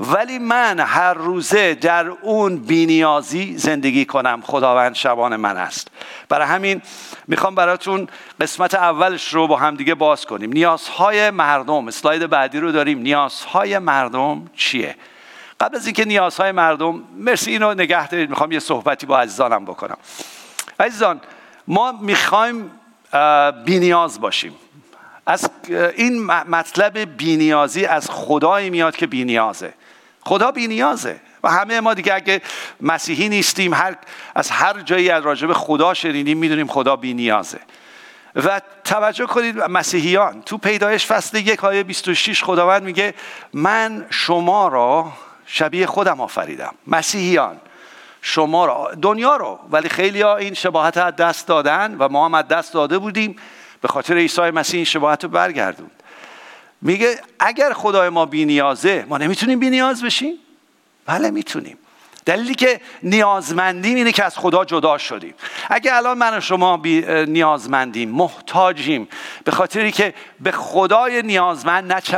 ولی 0.00 0.38
من 0.38 0.80
هر 0.80 1.14
روزه 1.14 1.74
در 1.74 2.08
اون 2.08 2.56
بینیازی 2.56 3.56
زندگی 3.56 4.04
کنم 4.04 4.42
خداوند 4.44 4.94
شبان 4.94 5.36
من 5.36 5.56
است. 5.56 5.88
برای 6.28 6.46
همین 6.46 6.82
می‌خوام 7.26 7.54
براتون 7.54 8.08
قسمت 8.40 8.74
اولش 8.74 9.34
رو 9.34 9.46
با 9.46 9.56
همدیگه 9.56 9.94
باز 9.94 10.26
کنیم. 10.26 10.52
نیازهای 10.52 11.30
مردم 11.30 11.88
اسلاید 11.88 12.26
بعدی 12.26 12.60
رو 12.60 12.72
داریم. 12.72 12.98
نیازهای 12.98 13.78
مردم 13.78 14.50
چیه؟ 14.56 14.96
قبل 15.60 15.76
از 15.76 15.86
اینکه 15.86 16.04
نیازهای 16.04 16.52
مردم 16.52 17.02
مرسی 17.16 17.50
اینو 17.50 17.74
نگه 17.74 18.08
دارید. 18.08 18.30
می‌خوام 18.30 18.52
یه 18.52 18.58
صحبتی 18.58 19.06
با 19.06 19.18
عزیزانم 19.18 19.64
بکنم. 19.64 19.96
عزیزان 20.80 21.20
ما 21.66 21.92
می‌خوایم 21.92 22.70
بینیاز 23.64 24.20
باشیم. 24.20 24.54
از 25.26 25.50
این 25.96 26.24
مطلب 26.26 27.16
بینیازی 27.16 27.86
از 27.86 28.10
خدایی 28.10 28.70
میاد 28.70 28.96
که 28.96 29.06
بینیازه. 29.06 29.74
خدا 30.28 30.50
بینیازه 30.50 31.20
و 31.42 31.50
همه 31.50 31.80
ما 31.80 31.94
دیگه 31.94 32.14
اگه 32.14 32.42
مسیحی 32.80 33.28
نیستیم 33.28 33.74
هر 33.74 33.96
از 34.34 34.50
هر 34.50 34.80
جایی 34.80 35.10
از 35.10 35.24
راجب 35.24 35.52
خدا 35.52 35.94
شنیدیم 35.94 36.38
می‌دونیم 36.38 36.66
خدا 36.66 36.96
بینیازه 36.96 37.58
و 38.36 38.60
توجه 38.84 39.26
کنید 39.26 39.58
مسیحیان 39.58 40.42
تو 40.42 40.58
پیدایش 40.58 41.06
فصل 41.06 41.36
یک 41.36 41.64
آیه 41.64 41.82
26 41.82 42.44
خداوند 42.44 42.82
میگه 42.82 43.14
من 43.52 44.06
شما 44.10 44.68
را 44.68 45.12
شبیه 45.46 45.86
خودم 45.86 46.20
آفریدم. 46.20 46.74
مسیحیان 46.86 47.56
شما 48.22 48.66
را 48.66 48.94
دنیا 49.02 49.36
رو. 49.36 49.58
ولی 49.70 49.88
خیلی 49.88 50.22
ها 50.22 50.36
این 50.36 50.54
شباهت 50.54 50.96
از 50.96 51.16
دست 51.16 51.46
دادن 51.46 51.96
و 51.98 52.08
ما 52.08 52.28
هم 52.28 52.42
دست 52.42 52.72
داده 52.72 52.98
بودیم. 52.98 53.36
به 53.80 53.88
خاطر 53.88 54.14
عیسی 54.14 54.50
مسیح 54.50 54.78
این 54.78 54.84
شباهت 54.84 55.24
رو 55.24 55.30
برگردون. 55.30 55.90
میگه 56.82 57.20
اگر 57.40 57.72
خدای 57.72 58.08
ما 58.08 58.26
بینیازه 58.26 59.06
ما 59.08 59.18
نمی‌تونیم 59.18 59.58
بینیاز 59.58 60.04
بشیم؟ 60.04 60.34
بله 61.06 61.30
می‌تونیم. 61.30 61.78
دلیلی 62.26 62.54
که 62.54 62.80
نیازمندیم 63.02 63.96
اینه 63.96 64.12
که 64.12 64.24
از 64.24 64.38
خدا 64.38 64.64
جدا 64.64 64.98
شدیم. 64.98 65.34
اگه 65.70 65.96
الان 65.96 66.18
من 66.18 66.38
و 66.38 66.40
شما 66.40 66.76
بی 66.76 67.00
نیازمندیم 67.26 68.10
محتاجیم 68.10 69.08
به 69.44 69.50
خاطری 69.50 69.92
که 69.92 70.14
به 70.40 70.50
خدای 70.50 71.22
نیازمند 71.22 71.92
نچ... 71.92 72.14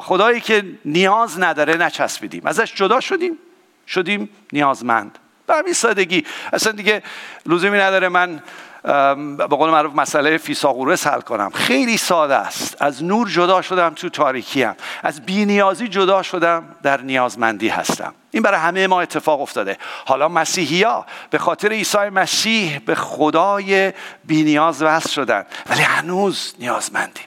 خدایی 0.00 0.40
که 0.40 0.64
نیاز 0.84 1.40
نداره 1.40 1.76
نچسبیدیم. 1.76 2.46
ازش 2.46 2.74
جدا 2.74 3.00
شدیم 3.00 3.38
شدیم 3.86 4.28
نیازمند. 4.52 5.18
به 5.46 5.54
همین 5.54 5.72
سادگی. 5.72 6.24
اصلا 6.52 6.72
دیگه 6.72 7.02
لزومی 7.46 7.78
نداره 7.78 8.08
من 8.08 8.42
به 8.82 9.46
قول 9.50 9.70
معروف 9.70 9.94
مسئله 9.94 10.38
فیساغورس 10.38 11.06
حل 11.06 11.20
کنم. 11.20 11.50
خیلی 11.50 11.96
ساده 11.96 12.34
است. 12.34 12.82
از 12.82 13.04
نور 13.04 13.28
جدا 13.28 13.62
شدم 13.62 13.94
تو 13.94 14.08
تاریکی 14.08 14.62
هم. 14.62 14.76
از 15.02 15.20
بینیازی 15.20 15.88
جدا 15.88 16.22
شدم 16.22 16.76
در 16.82 17.00
نیازمندی 17.00 17.68
هستم. 17.68 18.14
این 18.30 18.42
برای 18.42 18.60
همه 18.60 18.86
ما 18.86 19.00
اتفاق 19.00 19.40
افتاده. 19.40 19.78
حالا 20.06 20.28
مسیحی 20.28 20.82
ها 20.82 21.06
به 21.30 21.38
خاطر 21.38 21.68
عیسی 21.68 21.98
مسیح 21.98 22.78
به 22.78 22.94
خدای 22.94 23.92
بینیاز 24.24 24.82
وصل 24.82 25.08
شدن. 25.08 25.46
ولی 25.66 25.82
هنوز 25.82 26.54
نیازمندیم. 26.58 27.26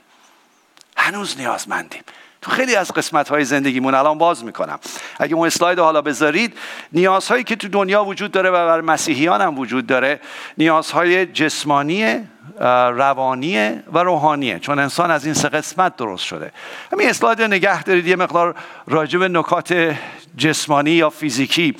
هنوز 0.97 1.37
نیازمندیم. 1.37 2.03
تو 2.45 2.51
خیلی 2.51 2.75
از 2.75 2.91
قسمت 2.91 3.29
های 3.29 3.45
زندگیمون 3.45 3.93
الان 3.93 4.17
باز 4.17 4.43
می‌کنم. 4.43 4.79
اگه 5.19 5.35
اون 5.35 5.47
اسلاید 5.47 5.79
حالا 5.79 6.01
بذارید 6.01 6.57
نیازهایی 6.91 7.43
که 7.43 7.55
تو 7.55 7.67
دنیا 7.67 8.03
وجود 8.03 8.31
داره 8.31 8.49
و 8.49 8.53
بر 8.53 8.81
مسیحیان 8.81 9.41
هم 9.41 9.59
وجود 9.59 9.87
داره 9.87 10.19
نیازهای 10.57 11.25
جسمانی 11.25 12.27
روانی 12.59 13.69
و 13.93 13.97
روحانیه 13.97 14.59
چون 14.59 14.79
انسان 14.79 15.11
از 15.11 15.25
این 15.25 15.33
سه 15.33 15.49
قسمت 15.49 15.95
درست 15.95 16.23
شده. 16.23 16.51
همین 16.93 17.09
اسلاید 17.09 17.41
نگه 17.41 17.83
دارید 17.83 18.07
یه 18.07 18.15
مقدار 18.15 18.55
راجب 18.87 19.23
نکات 19.23 19.95
جسمانی 20.37 20.91
یا 20.91 21.09
فیزیکی. 21.09 21.75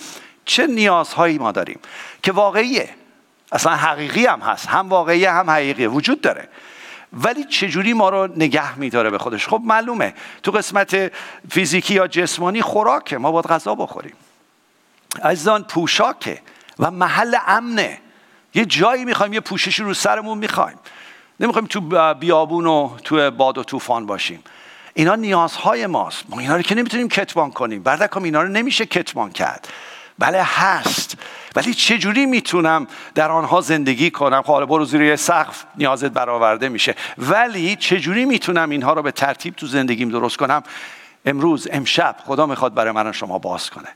چه 0.46 0.68
نیازهایی 0.68 1.38
ما 1.38 1.52
داریم؟ 1.52 1.80
که 2.24 2.32
واقعیه. 2.32 2.90
اصلا 3.52 3.76
حقیقی 3.76 4.26
هم 4.26 4.40
هست 4.40 4.68
هم 4.68 4.90
واقعی 4.90 5.26
هم 5.26 5.50
حقیقی 5.50 5.86
وجود 5.86 6.22
داره. 6.22 6.48
ولی 7.16 7.44
چجوری 7.44 7.94
ما 7.94 8.10
رو 8.10 8.28
نگه 8.36 8.80
میداره 8.80 9.10
به 9.10 9.18
خودش؟ 9.18 9.48
خب 9.48 9.62
معلومه. 9.64 10.14
تو 10.44 10.52
قسمت 10.52 11.12
فیزیکی 11.50 11.94
یا 11.94 12.08
جسمانی 12.08 12.62
خوراکه. 12.62 13.18
ما 13.18 13.32
باید 13.32 13.48
غذا 13.48 13.76
بخوریم. 13.76 14.14
عزیزان 15.24 15.64
پوشاکه 15.64 16.42
و 16.80 16.92
محل 16.92 17.36
امنه. 17.48 18.00
یه 18.54 18.66
جایی 18.66 19.06
می‌خوایم 19.06 19.34
یه 19.34 19.40
پوششی 19.40 19.84
رو 19.84 19.94
سرمون 19.94 20.38
می‌خوایم. 20.38 20.78
نمی‌خوایم 21.40 21.68
تو 21.68 21.82
بیابون 22.14 22.68
و 22.68 22.98
تو 23.04 23.32
باد 23.32 23.58
و 23.58 23.64
طوفان 23.64 24.06
باشیم. 24.06 24.44
اینا 24.94 25.16
نیازهای 25.16 25.88
ماست. 25.88 26.24
ما 26.30 26.40
اینا 26.40 26.56
رو 26.56 26.62
که 26.62 26.76
نمی‌تونیم 26.76 27.08
کتمان 27.08 27.52
کنیم. 27.52 27.84
بردکم 27.84 28.24
اینا 28.24 28.42
رو 28.42 28.48
نمیشه 28.48 28.86
کتمان 28.86 29.32
کرد. 29.32 29.68
بله 30.20 30.44
هست. 30.44 31.18
ولی 31.56 31.74
چجوری 31.74 32.26
می‌تونم 32.26 32.88
در 33.16 33.32
آنها 33.32 33.62
زندگی 33.62 34.12
کنم؟ 34.12 34.42
خب 34.42 34.66
برو 34.66 34.86
زیر 34.86 35.16
سقف 35.16 35.64
نیازت 35.76 36.12
برآورده 36.12 36.70
میشه. 36.70 36.96
ولی 37.18 37.76
چجوری 37.76 38.26
می‌تونم 38.26 38.70
اینها 38.70 38.94
رو 38.94 39.02
به 39.02 39.12
ترتیب 39.12 39.56
تو 39.56 39.68
زندگیم 39.68 40.10
درست 40.10 40.38
کنم؟ 40.38 40.64
امروز 41.26 41.68
امشب 41.72 42.16
خدا 42.26 42.46
می‌خواد 42.46 42.74
برای 42.74 42.92
من 42.92 43.12
شما 43.12 43.40
باز 43.40 43.70
کنه. 43.70 43.88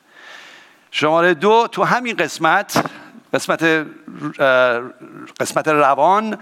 شماره 0.91 1.33
دو 1.33 1.67
تو 1.71 1.83
همین 1.83 2.15
قسمت 2.15 2.85
قسمت 3.33 3.85
قسمت 5.39 5.67
روان 5.67 6.37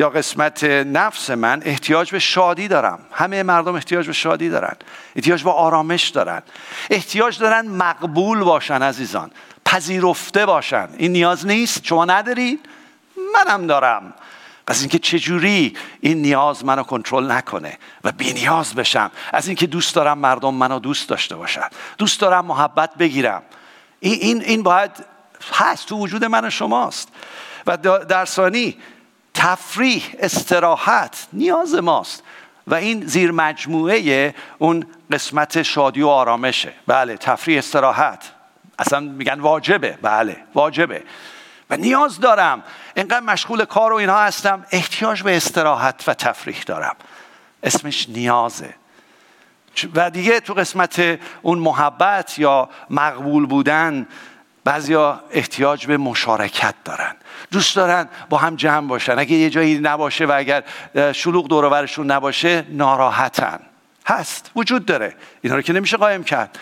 یا 0.00 0.10
قسمت 0.10 0.64
نفس 0.64 1.30
من 1.30 1.62
احتیاج 1.64 2.10
به 2.10 2.18
شادی 2.18 2.68
دارم. 2.68 2.98
همه 3.12 3.42
مردم 3.42 3.74
احتیاج 3.74 4.06
به 4.06 4.12
شادی 4.12 4.48
دارن. 4.48 4.76
احتیاج 5.16 5.44
به 5.44 5.50
آرامش 5.50 6.08
دارن. 6.08 6.42
احتیاج 6.90 7.38
دارن 7.38 7.68
مقبول 7.68 8.38
باشن 8.38 8.82
عزیزان. 8.82 9.30
پذیرفته 9.64 10.46
باشن. 10.46 10.88
این 10.96 11.12
نیاز 11.12 11.46
نیست. 11.46 11.84
شما 11.84 12.04
ندارید 12.04 12.60
منم 13.34 13.66
دارم. 13.66 14.14
از 14.66 14.80
اینکه 14.80 14.98
چجوری 14.98 15.76
این 16.00 16.22
نیاز 16.22 16.64
منو 16.64 16.82
کنترل 16.82 17.30
نکنه 17.30 17.78
و 18.04 18.12
بی 18.12 18.32
نیاز 18.32 18.74
بشم. 18.74 19.10
از 19.32 19.46
اینکه 19.46 19.66
دوست 19.66 19.94
دارم 19.94 20.18
مردم 20.18 20.54
منو 20.54 20.78
دوست 20.78 21.08
داشته 21.08 21.36
باشن. 21.36 21.68
دوست 21.98 22.20
دارم 22.20 22.46
محبت 22.46 22.94
بگیرم. 22.94 23.42
این, 24.00 24.18
این, 24.20 24.42
این 24.42 24.62
باید 24.62 24.90
هست. 25.52 25.86
تو 25.86 25.96
وجود 25.96 26.24
من 26.24 26.44
و 26.44 26.50
شماست. 26.50 27.08
و 27.66 27.76
در 28.08 28.24
ثانی 28.24 28.76
تفریح 29.34 30.14
استراحت 30.18 31.26
نیاز 31.32 31.74
ماست 31.74 32.22
و 32.66 32.74
این 32.74 33.06
زیر 33.06 33.30
مجموعه 33.30 34.34
اون 34.58 34.86
قسمت 35.12 35.62
شادی 35.62 36.02
و 36.02 36.08
آرامشه. 36.08 36.72
بله 36.86 37.16
تفریح 37.16 37.58
استراحت. 37.58 38.32
اصلا 38.78 39.00
میگن 39.00 39.40
واجبه. 39.40 39.98
بله 40.02 40.36
واجبه. 40.54 41.02
و 41.70 41.76
نیاز 41.76 42.20
دارم. 42.20 42.62
اینقدر 42.94 43.20
مشغول 43.20 43.64
کار 43.64 43.92
و 43.92 43.96
اینها 43.96 44.22
هستم 44.22 44.66
احتیاج 44.70 45.22
به 45.22 45.36
استراحت 45.36 46.04
و 46.06 46.14
تفریح 46.14 46.62
دارم. 46.66 46.96
اسمش 47.62 48.08
نیازه. 48.08 48.74
و 49.94 50.10
دیگه 50.10 50.40
تو 50.40 50.54
قسمت 50.54 51.18
اون 51.42 51.58
محبت 51.58 52.38
یا 52.38 52.68
مقبول 52.90 53.46
بودن 53.46 54.06
بعضیا 54.64 55.20
احتیاج 55.30 55.86
به 55.86 55.96
مشارکت 55.96 56.74
دارن. 56.84 57.14
دوست 57.50 57.76
دارن 57.76 58.08
با 58.28 58.38
هم 58.38 58.56
جمع 58.56 58.88
باشن. 58.88 59.18
اگه 59.18 59.32
یه 59.32 59.50
جایی 59.50 59.78
نباشه 59.78 60.26
و 60.26 60.32
اگر 60.36 60.64
شلوغ 61.12 61.48
دورورشون 61.48 62.10
نباشه 62.10 62.64
ناراحتن. 62.68 63.60
هست. 64.06 64.50
وجود 64.56 64.86
داره. 64.86 65.14
اینا 65.40 65.56
رو 65.56 65.62
که 65.62 65.72
نمیشه 65.72 65.96
قایم 65.96 66.24
کرد. 66.24 66.58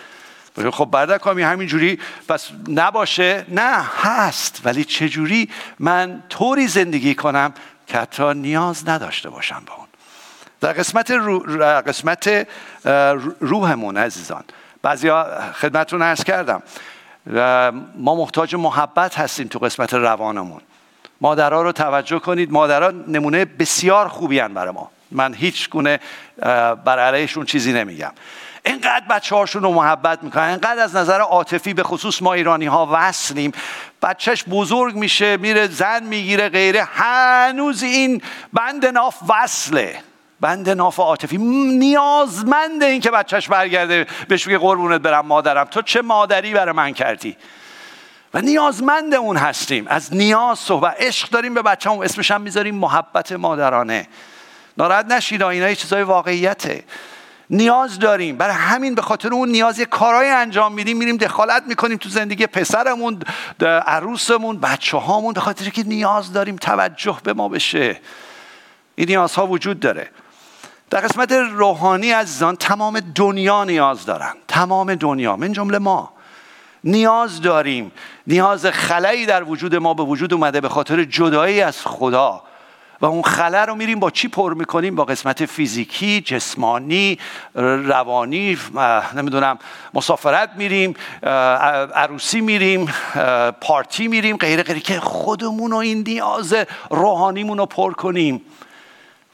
خب 0.73 0.85
بعد 0.85 1.17
کامی 1.17 1.43
همینجوری 1.43 1.99
پس 2.29 2.49
نباشه. 2.69 3.45
نه 3.49 3.85
هست. 4.03 4.61
ولی 4.65 4.85
چجوری 4.85 5.49
من 5.79 6.23
طوری 6.29 6.69
زندگی 6.69 7.15
کنم 7.15 7.55
که 7.87 7.99
حتی 7.99 8.35
نیاز 8.35 8.89
نداشته 8.89 9.31
باشم 9.31 9.63
به 9.67 9.73
اون؟ 9.77 9.87
در 10.61 10.73
قسمت, 10.73 11.11
رو، 11.11 11.39
قسمت 11.87 12.47
روحمون 13.41 13.97
عزیزان. 13.97 14.45
بعضی 14.83 15.11
خدمتون 15.55 16.03
ارز 16.03 16.25
کردم. 16.25 16.63
ما 17.97 18.15
محتاج 18.15 18.55
محبت 18.55 19.19
هستیم 19.19 19.49
تو 19.49 19.59
قسمت 19.59 19.95
روانمون. 19.95 20.61
مادرها 21.21 21.63
رو 21.63 21.73
توجه 21.73 22.19
کنید. 22.19 22.53
مادرها 22.53 22.91
نمونه 22.91 23.45
بسیار 23.45 24.09
خوبی 24.09 24.39
هن 24.39 24.55
برای 24.55 24.73
ما. 24.73 24.91
من 25.11 25.35
هیچ 25.35 25.71
گونه 25.71 26.01
بر 26.85 26.99
علیهشون 26.99 27.45
چیزی 27.45 27.73
نمیگم. 27.73 28.13
اینقدر 28.65 29.05
بچه 29.11 29.37
هاشون 29.37 29.63
رو 29.63 29.73
محبت 29.73 30.23
می‌کنن. 30.23 30.43
اینقدر 30.43 30.83
از 30.83 30.97
نظر 30.97 31.21
عاطفی 31.21 31.75
به 31.75 31.83
خصوص 31.83 32.23
ما 32.23 32.33
ایرانی 32.33 32.67
ها 32.67 32.89
وصلیم. 32.93 33.53
بچهش 34.03 34.45
بزرگ 34.51 34.95
میشه 34.95 35.37
میره 35.37 35.67
زن 35.67 36.03
می‌گیره 36.03 36.49
غیره. 36.49 36.85
هنوز 36.85 37.83
این 37.83 38.23
بند 38.53 38.87
ناف 38.87 39.17
وصله. 39.29 40.03
بند 40.41 40.71
ناف 40.71 40.99
عاطفی. 40.99 41.37
نیازمنده 41.79 42.87
این 42.87 43.01
که 43.01 43.11
بچهش 43.11 43.49
برگرده 43.49 44.07
بهش 44.29 44.49
بگه 44.49 44.59
قربونت 44.59 45.01
برم 45.01 45.27
مادرم. 45.27 45.65
تو 45.65 45.83
چه 45.83 46.03
مادری 46.03 46.55
برای 46.55 46.75
من 46.75 46.93
کردی؟ 46.93 47.37
و 48.35 48.41
نیازمند 48.41 49.15
اون 49.15 49.37
هستیم. 49.37 49.87
از 49.89 50.15
نیاز 50.15 50.59
صحبت. 50.59 50.97
عشق 50.99 51.31
داریم 51.31 51.55
به 51.55 51.63
بچه 51.63 51.91
هم 51.91 51.99
اسمش 51.99 52.31
هم 52.31 52.41
می‌ذاریم 52.41 52.75
محبت 52.75 53.33
مادرانه. 53.33 54.09
ناراحت 54.77 55.07
نشید 55.07 55.43
اینا 55.43 55.75
چیزای 55.75 56.03
واقعیته. 56.03 56.85
نیاز 57.51 57.99
داریم. 57.99 58.37
برای 58.37 58.55
همین 58.55 58.95
به 58.95 59.03
خاطر 59.03 59.29
اون 59.29 59.49
نیاز 59.49 59.81
کارهای 59.81 60.29
انجام 60.29 60.75
میدیم 60.75 60.97
میریم 60.97 61.17
دخالت 61.17 61.63
می‌کنیم 61.67 61.97
تو 61.97 62.09
زندگی 62.09 62.47
پسرمون 62.47 63.21
عروسمون 63.87 64.61
بچه 64.61 64.97
هامون 64.97 65.35
به 65.35 65.41
خاطر 65.41 65.69
که 65.69 65.83
نیاز 65.83 66.33
داریم 66.33 66.57
توجه 66.57 67.19
به 67.25 67.33
ما 67.33 67.49
بشه. 67.49 68.01
این 68.95 69.09
نیازها 69.09 69.47
وجود 69.47 69.81
داره. 69.81 70.11
در 70.91 71.01
قسمت 71.01 71.33
روحانی 71.33 72.11
عزیزان 72.11 72.57
تمام 72.57 73.01
دنیا 73.15 73.65
نیاز 73.65 74.07
دارن. 74.07 74.33
تمام 74.49 74.95
دنیا 74.95 75.37
من 75.37 75.53
جمله 75.53 75.79
ما. 75.79 76.13
نیاز 76.85 77.43
داریم. 77.43 77.93
نیاز 78.27 78.67
خلایی 78.67 79.27
در 79.27 79.45
وجود 79.45 79.75
ما 79.75 79.95
به 79.95 80.03
وجود 80.03 80.35
اومده 80.35 80.61
به 80.61 80.69
خاطر 80.69 81.05
جدایی 81.05 81.61
از 81.61 81.87
خدا. 81.87 82.43
و 83.01 83.07
اون 83.07 83.23
خلا 83.23 83.65
رو 83.65 83.75
میریم 83.75 84.01
با 84.01 84.11
چی 84.11 84.29
پر 84.29 84.55
می‌کنیم؟ 84.55 84.95
با 84.95 85.05
قسمت 85.05 85.47
فیزیکی 85.47 86.21
جسمانی 86.21 87.19
روانی 87.55 88.59
نمی‌دونم 89.15 89.59
مسافرت 89.95 90.51
میریم 90.57 90.95
عروسی 91.95 92.41
میریم 92.41 92.95
پارتی 93.61 94.09
میریم 94.09 94.37
غیره 94.37 94.63
غیره. 94.63 94.81
که 94.81 95.01
خودمون 95.01 95.73
و 95.73 95.77
این 95.77 96.05
نیاز 96.07 96.55
روحانیمون 96.91 97.59
رو 97.59 97.67
پر 97.67 97.93
کنیم. 97.93 98.41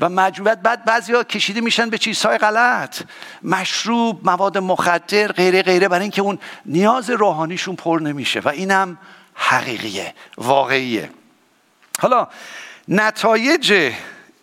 و 0.01 0.09
مجبوریت 0.09 0.59
بعد 0.59 0.85
بعضی 0.85 1.13
ها 1.13 1.25
کشیده 1.25 1.61
میشن 1.61 1.91
به 1.91 1.99
چیزهای 1.99 2.39
غلط. 2.39 3.03
مشروب 3.43 4.21
مواد 4.25 4.59
مخدر 4.59 5.33
غیره 5.33 5.63
غیره 5.63 5.89
برای 5.89 6.03
اینکه 6.03 6.23
اون 6.23 6.39
نیاز 6.67 7.11
روحانیشون 7.11 7.77
پر 7.77 8.01
نمیشه. 8.03 8.41
و 8.41 8.49
اینم 8.49 8.99
حقیقیه 9.35 10.15
واقعیه. 10.39 11.11
حالا 12.01 12.29
نتایج 12.89 13.93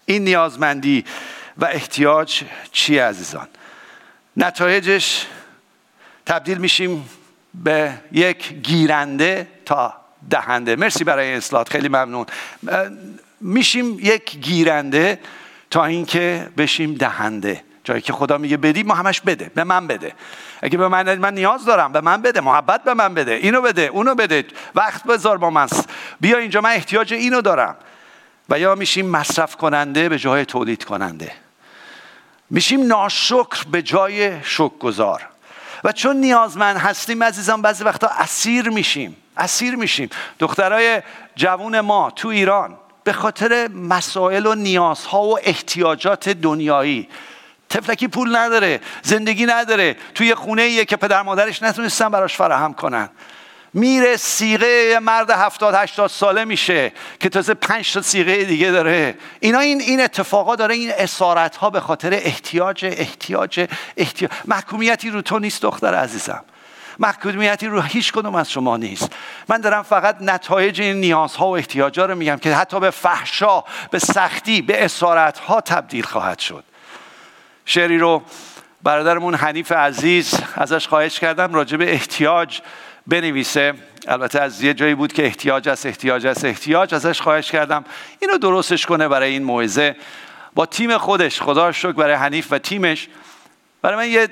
این 0.06 0.24
نیازمندی 0.24 1.06
و 1.58 1.66
احتیاج 1.66 2.44
چی 2.72 2.98
عزیزان؟ 2.98 3.48
نتایجش 4.38 5.26
تبدیل 6.26 6.58
میشیم 6.58 7.10
به 7.54 7.94
یک 8.12 8.54
گیرنده 8.54 9.48
تا 9.66 9.94
دهنده. 10.30 10.76
مرسی 10.76 11.04
برای 11.04 11.34
اصلاحات 11.34 11.70
خیلی 11.70 11.88
ممنون. 11.88 12.26
میشیم 13.42 14.00
یک 14.00 14.38
گیرنده 14.38 15.20
تا 15.72 15.86
اینکه 15.86 16.50
بشیم 16.58 16.94
دهنده. 16.94 17.64
جایی 17.84 18.02
که 18.02 18.14
خدا 18.14 18.38
میگه 18.38 18.58
بدی 18.58 18.84
ما 18.84 18.94
همش 18.94 19.22
بده. 19.22 19.52
به 19.56 19.64
من 19.64 19.88
بده. 19.88 20.14
اگه 20.62 20.78
به 20.78 20.88
من 20.88 21.16
من 21.18 21.34
نیاز 21.34 21.66
دارم 21.66 21.92
به 21.92 22.02
من 22.02 22.22
بده. 22.22 22.42
محبت 22.42 22.84
به 22.84 22.94
من 22.94 23.14
بده. 23.14 23.32
اینو 23.32 23.62
بده 23.62 23.82
اونو 23.82 24.16
بده. 24.16 24.46
وقت 24.76 25.04
بذار 25.04 25.38
با 25.38 25.50
من. 25.50 25.68
بیا 26.20 26.38
اینجا 26.38 26.62
من 26.62 26.70
احتیاج 26.70 27.14
اینو 27.14 27.42
دارم. 27.42 27.76
و 28.50 28.60
یا 28.60 28.76
میشیم 28.76 29.06
مصرف 29.06 29.56
کننده 29.56 30.10
به 30.10 30.18
جای 30.18 30.46
تولید 30.46 30.84
کننده. 30.84 31.32
میشیم 32.50 32.88
ناشکر 32.88 33.64
به 33.72 33.82
جای 33.82 34.44
شکر 34.44 34.78
گذار 34.78 35.28
و 35.84 35.92
چون 35.92 36.18
نیازمند 36.18 36.78
هستیم 36.78 37.24
عزیزان 37.24 37.62
بعضی 37.62 37.84
وقتا 37.84 38.08
اسیر 38.08 38.70
میشیم. 38.70 39.16
اسیر 39.38 39.76
میشیم. 39.76 40.10
دخترای 40.40 41.02
جوون 41.36 41.80
ما 41.80 42.12
تو 42.12 42.28
ایران 42.28 42.78
به 43.04 43.14
خاطر 43.14 43.68
مسائل 43.68 44.46
و 44.46 44.56
نیازها 44.56 45.24
و 45.24 45.40
احتیاجات 45.44 46.30
دنیایی. 46.30 47.10
تفلکی 47.70 48.08
پول 48.08 48.36
نداره 48.36 48.82
زندگی 49.02 49.46
نداره 49.46 49.96
توی 50.16 50.36
خونه 50.36 50.62
ایه 50.62 50.86
که 50.86 50.96
پدر 50.96 51.22
مادرش 51.22 51.64
نتونستن 51.64 52.10
براش 52.10 52.36
فراهم 52.36 52.74
کنن. 52.74 53.10
میره 53.74 54.18
سیغه 54.18 55.00
مرد 55.02 55.30
هفتاد 55.30 55.76
هشتاد 55.76 56.10
ساله 56.10 56.46
میشه 56.46 56.92
که 57.20 57.30
تازه 57.30 57.54
پنج 57.54 57.94
تا 57.94 58.02
سیغه 58.02 58.44
دیگه 58.44 58.72
داره. 58.72 59.18
اینا 59.40 59.60
این 59.60 59.82
این 59.82 60.02
اتفاقا 60.02 60.56
داره 60.56 60.76
این 60.76 60.92
اسارت 60.98 61.56
ها 61.56 61.70
به 61.70 61.80
خاطر 61.80 62.14
احتیاج 62.14 62.86
احتیاج 62.86 63.68
احتیاج. 63.98 64.32
محکومیتی 64.46 65.10
رو 65.10 65.22
تو 65.22 65.40
نیست 65.40 65.62
دختر 65.62 65.94
عزیزم. 65.94 66.44
محکومیتی 67.00 67.68
رو 67.68 67.82
هیچ 67.82 68.12
کدوم 68.12 68.36
از 68.36 68.52
شما 68.52 68.78
نیست. 68.78 69.16
من 69.50 69.62
دارم 69.62 69.84
فقط 69.84 70.18
نتایج 70.22 70.82
این 70.82 70.96
نیازها 70.96 71.48
و 71.48 71.58
احتیاجا 71.58 72.06
رو 72.06 72.16
میگم 72.16 72.38
که 72.38 72.56
حتی 72.56 72.80
به 72.80 72.90
فحشا 72.90 73.64
به 73.92 74.00
سختی 74.00 74.62
به 74.62 74.86
اسارت 74.86 75.40
ها 75.40 75.62
تبدیل 75.62 76.04
خواهد 76.04 76.40
شد. 76.40 76.64
شعری 77.66 77.98
رو 77.98 78.24
برادرمون 78.84 79.36
حنیف 79.36 79.72
عزیز 79.72 80.34
ازش 80.56 80.88
خواهش 80.88 81.20
کردم 81.20 81.54
راجع 81.54 81.78
به 81.78 81.92
احتیاج 81.94 82.62
بنویسه. 83.08 83.74
البته 84.08 84.42
از 84.42 84.62
یه 84.62 84.74
جایی 84.74 84.96
بود 84.96 85.14
که 85.14 85.26
احتیاج 85.26 85.70
است 85.70 85.86
احتیاج 85.86 86.28
است 86.28 86.46
احتیاج 86.46 86.96
ازش 86.96 87.22
خواهش 87.22 87.52
کردم. 87.52 87.86
اینو 88.20 88.38
درستش 88.38 88.86
کنه 88.86 89.08
برای 89.08 89.32
این 89.32 89.44
موعظه. 89.44 89.96
با 90.56 90.66
تیم 90.66 90.98
خودش 90.98 91.42
خدا 91.42 91.72
شکر 91.72 91.92
برای 91.92 92.16
حنیف 92.16 92.48
و 92.52 92.58
تیمش 92.58 93.08
برای 93.82 93.96
من 93.98 94.12
یه 94.12 94.30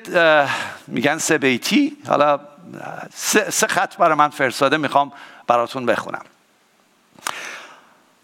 میگن 0.88 1.18
سه 1.18 1.38
بیتی. 1.38 1.98
حالا 2.08 2.40
سه, 3.14 3.68
خط 3.68 3.98
برای 3.98 4.16
من 4.18 4.30
فرستاده 4.30 4.78
می‌خوام 4.78 5.12
براتون 5.48 5.86
بخونم. 5.86 6.26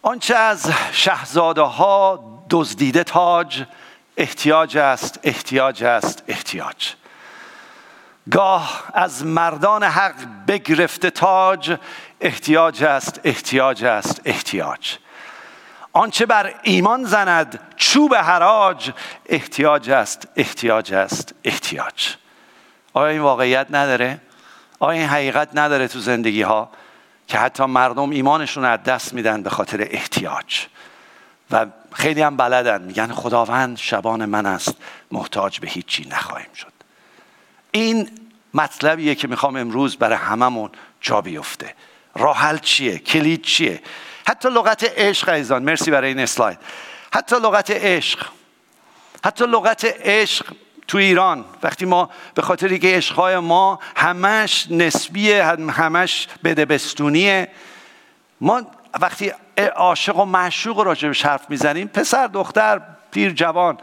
آنچه 0.01 0.35
از 0.35 0.71
شهزاده 0.91 1.61
ها 1.61 2.23
دزدیده 2.49 3.03
تاج 3.03 3.63
احتیاج 4.17 4.77
است 4.77 5.19
احتیاج 5.23 5.83
است 5.83 6.23
احتیاج. 6.27 6.93
گاه 8.31 8.83
از 8.93 9.25
مردان 9.25 9.83
حق 9.83 10.15
بگرفته 10.47 11.09
تاج 11.09 11.77
احتیاج 12.21 12.83
است 12.83 13.19
احتیاج 13.23 13.83
است 13.83 14.21
احتیاج. 14.25 14.97
آنچه 15.95 16.25
بر 16.25 16.53
ایمان 16.63 17.03
زند 17.03 17.59
چوب 17.77 18.15
حراج 18.15 18.91
احتیاج 19.25 19.89
است 19.89 20.27
احتیاج 20.35 20.93
است 20.93 21.35
احتیاج. 21.43 22.15
آیا 22.93 23.11
این 23.11 23.21
واقعیت 23.21 23.67
نداره؟ 23.69 24.21
آیا 24.79 24.99
این 24.99 25.09
حقیقت 25.09 25.49
نداره 25.53 25.87
تو 25.87 25.99
زندگی 25.99 26.41
ها 26.41 26.69
که 27.27 27.37
حتی 27.37 27.65
مردم 27.65 28.09
ایمانشون 28.09 28.65
از 28.65 28.83
دست 28.83 29.13
میدن 29.13 29.43
به 29.43 29.49
خاطر 29.49 29.87
احتیاج؟ 29.89 30.65
و 31.51 31.65
خیلی 31.93 32.21
هم 32.21 32.37
بلدن 32.37 32.81
میگن 32.81 33.11
خداوند 33.11 33.77
شبان 33.77 34.25
من 34.25 34.45
است 34.45 34.75
محتاج 35.11 35.59
به 35.59 35.67
هیچی 35.67 36.07
نخواهیم 36.09 36.53
شد. 36.55 36.73
این 37.71 38.09
مطلبیه 38.53 39.15
که 39.15 39.27
می‌خوام 39.27 39.55
امروز 39.55 39.97
برای 39.97 40.17
هممون 40.17 40.69
جا 41.01 41.21
بیفته. 41.21 41.75
راحل 42.15 42.57
چیه؟ 42.57 42.97
کلید 42.97 43.41
چیه؟ 43.41 43.81
حتی 44.27 44.49
لغت 44.49 44.83
عشق 44.83 45.29
ایزان 45.29 45.63
مرسی 45.63 45.91
برای 45.91 46.09
این 46.09 46.19
اسلاید. 46.19 46.59
حتی 47.13 47.35
لغت 47.35 47.71
عشق. 47.71 48.27
حتی 49.25 49.45
لغت 49.45 49.85
عشق 49.85 50.45
تو 50.87 50.97
ایران. 50.97 51.45
وقتی 51.63 51.85
ما 51.85 52.09
به 52.33 52.41
خاطر 52.41 52.77
که 52.77 52.87
عشقهای 52.97 53.39
ما 53.39 53.79
همش 53.95 54.67
نسبیه 54.69 55.45
همش 55.45 56.27
بدبستونیه 56.43 57.47
ما 58.41 58.61
وقتی 59.01 59.31
عاشق 59.75 60.17
و 60.17 60.25
معشوق 60.25 60.79
راجبش 60.79 61.25
حرف 61.25 61.49
می‌زنیم 61.49 61.87
پسر 61.87 62.27
دختر 62.27 62.81
پیر 63.11 63.31
جوان 63.31 63.77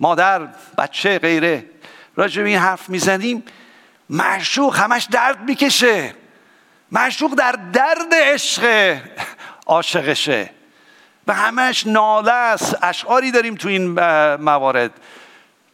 مادر 0.00 0.48
بچه 0.78 1.18
غیره 1.18 1.64
راجب 2.16 2.44
این 2.44 2.58
حرف 2.58 2.88
می‌زنیم 2.88 3.44
معشوق 4.10 4.76
همش 4.76 5.08
درد 5.10 5.40
می‌کشه. 5.40 6.14
معشوق 6.92 7.34
در 7.34 7.52
درد 7.72 8.14
عشق 8.14 8.96
عاشقشه. 9.68 10.50
و 11.26 11.32
همش 11.34 11.86
ناله 11.86 12.32
است 12.32 12.78
اشعاری 12.82 13.30
داریم 13.30 13.54
تو 13.54 13.68
این 13.68 13.90
موارد 14.34 14.90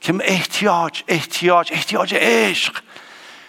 که 0.00 0.14
احتیاج 0.20 1.02
احتیاج 1.08 1.72
احتیاج 1.72 2.14
عشق. 2.14 2.78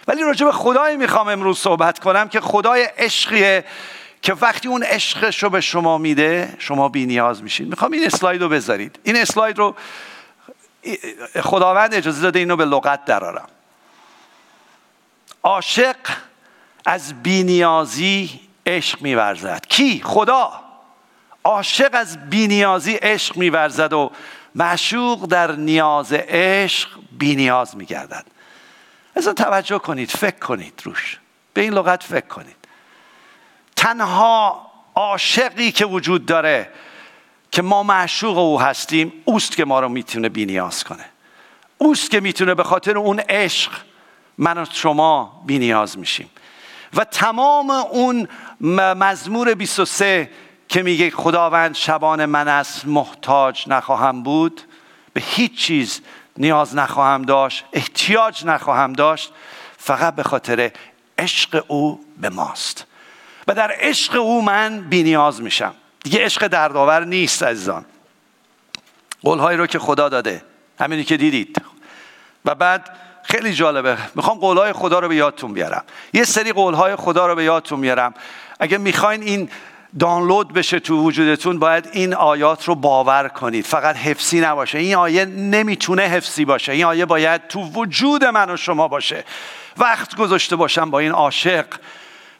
ولی 0.06 0.22
راجع 0.22 0.46
به 0.46 0.52
خدایی 0.52 0.96
می‌خوام 0.96 1.28
امروز 1.28 1.58
صحبت 1.58 1.98
کنم 1.98 2.28
که 2.28 2.40
خدای 2.40 2.82
عشقیه 2.82 3.64
که 4.22 4.34
وقتی 4.34 4.68
اون 4.68 4.82
عشقش 4.82 5.42
رو 5.42 5.50
به 5.50 5.60
شما 5.60 5.98
میده 5.98 6.54
شما 6.58 6.88
بی 6.88 7.06
نیاز 7.06 7.42
میشین. 7.42 7.68
می‌خوام 7.68 7.92
این 7.92 8.06
اسلاید 8.06 8.42
رو 8.42 8.48
بذارید. 8.48 8.98
این 9.02 9.16
اسلاید 9.16 9.58
رو 9.58 9.74
خداوند 11.42 11.94
اجازه 11.94 12.22
داده 12.22 12.38
اینو 12.38 12.56
به 12.56 12.64
لغت 12.64 13.04
درارم. 13.04 13.48
عاشق 15.42 15.96
از 16.84 17.22
بینیازی 17.22 18.40
عشق 18.66 19.02
میورزد. 19.02 19.66
کی؟ 19.68 20.02
خدا. 20.04 20.52
عاشق 21.44 21.90
از 21.92 22.30
بینیازی 22.30 22.94
عشق 22.94 23.36
میورزد 23.36 23.92
و 23.92 24.10
معشوق 24.54 25.26
در 25.26 25.52
نیاز 25.52 26.12
عشق 26.12 26.88
بینیاز 27.12 27.76
میگردد. 27.76 28.26
از 29.16 29.28
توجه 29.28 29.78
کنید 29.78 30.10
فکر 30.10 30.38
کنید 30.38 30.82
روش. 30.84 31.18
به 31.54 31.60
این 31.60 31.72
لغت 31.72 32.02
فکر 32.02 32.26
کنید. 32.26 32.56
تنها 33.76 34.70
عاشقی 34.94 35.72
که 35.72 35.86
وجود 35.86 36.26
داره 36.26 36.70
که 37.50 37.62
ما 37.62 37.82
معشوق 37.82 38.38
او 38.38 38.60
هستیم 38.60 39.12
اوست 39.24 39.56
که 39.56 39.64
ما 39.64 39.80
رو 39.80 39.88
می‌تونه 39.88 40.28
بینیاز 40.28 40.84
کنه. 40.84 41.04
اوست 41.78 42.10
که 42.10 42.20
می‌تونه 42.20 42.54
به 42.54 42.64
خاطر 42.64 42.98
اون 42.98 43.20
عشق 43.20 43.72
من 44.38 44.58
و 44.58 44.64
شما 44.72 45.42
بینیاز 45.46 45.98
میشیم. 45.98 46.30
و 46.96 47.04
تمام 47.04 47.70
اون 47.70 48.28
مزمور 48.60 49.54
23 49.54 50.30
که 50.68 50.82
میگه 50.82 51.10
خداوند 51.10 51.74
شبان 51.74 52.24
من 52.24 52.48
است 52.48 52.86
محتاج 52.86 53.64
نخواهم 53.68 54.22
بود 54.22 54.60
به 55.12 55.20
هیچ 55.20 55.58
چیز 55.58 56.00
نیاز 56.36 56.76
نخواهم 56.76 57.22
داشت 57.22 57.64
احتیاج 57.72 58.44
نخواهم 58.44 58.92
داشت 58.92 59.32
فقط 59.78 60.14
به 60.14 60.22
خاطر 60.22 60.70
عشق 61.18 61.64
او 61.68 62.04
به 62.20 62.28
ماست. 62.28 62.86
و 63.48 63.54
در 63.54 63.70
عشق 63.80 64.16
او 64.16 64.42
من 64.42 64.80
بینیاز 64.80 65.42
میشم. 65.42 65.74
دیگه 66.04 66.24
عشق 66.24 66.46
دردآور 66.46 67.04
نیست 67.04 67.42
عزیزان. 67.42 67.84
قولهایی 69.22 69.58
رو 69.58 69.66
که 69.66 69.78
خدا 69.78 70.08
داده. 70.08 70.44
همینی 70.80 71.04
که 71.04 71.16
دیدید. 71.16 71.62
و 72.44 72.54
بعد 72.54 72.96
خیلی 73.28 73.52
جالبه. 73.52 73.98
می‌خوام 74.14 74.38
قولهای 74.38 74.72
خدا 74.72 74.98
رو 74.98 75.08
به 75.08 75.16
یادتون 75.16 75.52
بیارم. 75.52 75.84
یه 76.12 76.24
سری 76.24 76.52
قولهای 76.52 76.96
خدا 76.96 77.26
رو 77.26 77.34
به 77.34 77.44
یادتون 77.44 77.80
بیارم 77.80 78.14
اگه 78.60 78.78
می‌خواین 78.78 79.22
این 79.22 79.48
دانلود 79.98 80.52
بشه 80.52 80.80
تو 80.80 81.02
وجودتون 81.02 81.58
باید 81.58 81.88
این 81.92 82.14
آیات 82.14 82.64
رو 82.64 82.74
باور 82.74 83.28
کنید. 83.28 83.64
فقط 83.64 83.96
حفظی 83.96 84.40
نباشه. 84.40 84.78
این 84.78 84.94
آیه 84.94 85.24
نمی‌تونه 85.24 86.02
حفظی 86.02 86.44
باشه. 86.44 86.72
این 86.72 86.84
آیه 86.84 87.06
باید 87.06 87.48
تو 87.48 87.60
وجود 87.60 88.24
من 88.24 88.50
و 88.50 88.56
شما 88.56 88.88
باشه. 88.88 89.24
وقت 89.76 90.16
گذاشته 90.16 90.56
باشم 90.56 90.90
با 90.90 90.98
این 90.98 91.12
عاشق 91.12 91.66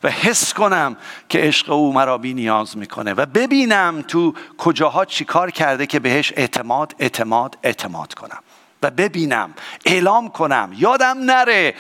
و 0.03 0.11
حس 0.11 0.55
کنم 0.55 0.97
که 1.29 1.39
عشق 1.39 1.71
او 1.71 1.93
مرا 1.93 2.19
بی 2.19 2.35
نیاز 2.35 2.77
می‌کنه 2.77 3.15
و 3.15 3.27
ببینم 3.27 4.05
تو 4.09 4.35
کجاها 4.59 5.05
چیکار 5.05 5.51
کرده 5.51 5.87
که 5.87 6.01
بهش 6.01 6.33
اعتماد 6.37 6.95
اعتماد 6.99 7.59
اعتماد 7.63 8.15
کنم. 8.15 8.39
و 8.87 8.91
ببینم 8.91 9.55
اعلام 9.85 10.29
کنم 10.29 10.71
یادم 10.77 11.19
نره 11.19 11.75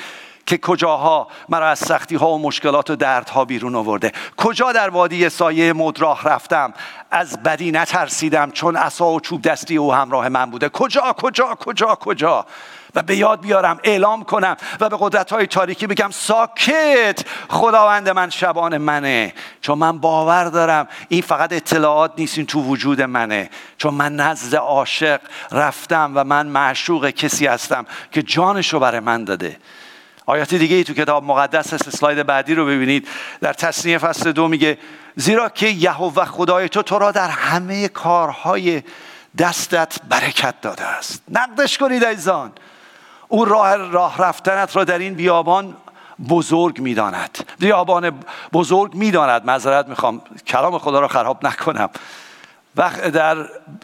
که 0.46 0.58
کجاها 0.58 1.28
مرا 1.48 1.68
از 1.68 1.78
سختی 1.78 2.16
ها 2.16 2.30
و 2.30 2.38
مشکلات 2.38 2.90
و 2.90 2.96
دردها 2.96 3.44
بیرون 3.44 3.74
آورده. 3.74 4.12
کجا 4.36 4.72
در 4.72 4.88
وادی 4.88 5.28
سایه 5.28 5.72
مدراه 5.72 6.22
رفتم؟ 6.24 6.74
از 7.10 7.42
بدی 7.42 7.72
نترسیدم 7.72 8.50
چون 8.50 8.76
عصا 8.76 9.12
و 9.12 9.20
چوب 9.20 9.42
دستی 9.42 9.76
او 9.76 9.94
همراه 9.94 10.28
من 10.28 10.50
بوده. 10.50 10.68
کجا 10.68 11.14
کجا 11.18 11.54
کجا 11.60 11.94
کجا؟ 11.94 12.46
و 12.96 13.02
به 13.02 13.16
یاد 13.16 13.40
بیارم 13.40 13.80
اعلام 13.84 14.24
کنم 14.24 14.56
و 14.80 14.88
به 14.88 14.96
قدرت 15.00 15.32
های 15.32 15.46
تاریکی 15.46 15.86
بگم 15.86 16.10
ساکت 16.12 17.24
خداوند 17.48 18.08
من 18.08 18.30
شبان 18.30 18.78
منه. 18.78 19.34
چون 19.60 19.78
من 19.78 19.98
باور 19.98 20.44
دارم 20.44 20.88
این 21.08 21.22
فقط 21.22 21.52
اطلاعات 21.52 22.12
نیست 22.18 22.38
این 22.38 22.46
تو 22.46 22.62
وجود 22.62 23.02
منه. 23.02 23.50
چون 23.78 23.94
من 23.94 24.16
نزد 24.16 24.56
عاشق 24.56 25.20
رفتم 25.52 26.12
و 26.14 26.24
من 26.24 26.46
معشوق 26.46 27.10
کسی 27.10 27.46
هستم 27.46 27.86
که 28.12 28.22
جانش 28.22 28.72
رو 28.72 28.80
برای 28.80 29.00
من 29.00 29.24
داده. 29.24 29.56
آیات 30.26 30.54
دیگه 30.54 30.76
ای 30.76 30.84
تو 30.84 30.94
کتاب 30.94 31.24
مقدس 31.24 31.72
هست 31.72 31.88
اسلاید 31.88 32.26
بعدی 32.26 32.54
رو 32.54 32.66
ببینید. 32.66 33.08
در 33.40 33.52
تصنیه 33.52 33.98
فصل 33.98 34.32
دو 34.32 34.48
میگه 34.48 34.78
زیرا 35.16 35.48
که 35.48 35.66
یهوه 35.66 36.24
خدای 36.24 36.68
تو 36.68 36.82
تو 36.82 36.98
را 36.98 37.12
در 37.12 37.28
همه 37.28 37.88
کارهای 37.88 38.82
دستت 39.38 39.96
برکت 40.08 40.60
داده 40.60 40.84
است. 40.84 41.22
نقدش 41.32 41.78
کنید 41.78 42.04
ایزان 42.04 42.52
او 43.28 43.44
راه 43.44 43.76
راه 43.76 44.18
رفتنت 44.18 44.76
را 44.76 44.84
در 44.84 44.98
این 44.98 45.14
بیابان 45.14 45.76
بزرگ 46.28 46.80
می‌داند. 46.80 47.38
بیابان 47.58 48.12
بزرگ 48.52 48.94
می‌داند. 48.94 49.46
معذرت 49.46 49.88
می‌خوام. 49.88 50.22
کلام 50.46 50.78
خدا 50.78 51.00
را 51.00 51.08
خراب 51.08 51.46
نکنم. 51.46 51.90
وقت 52.76 53.08
در 53.08 53.36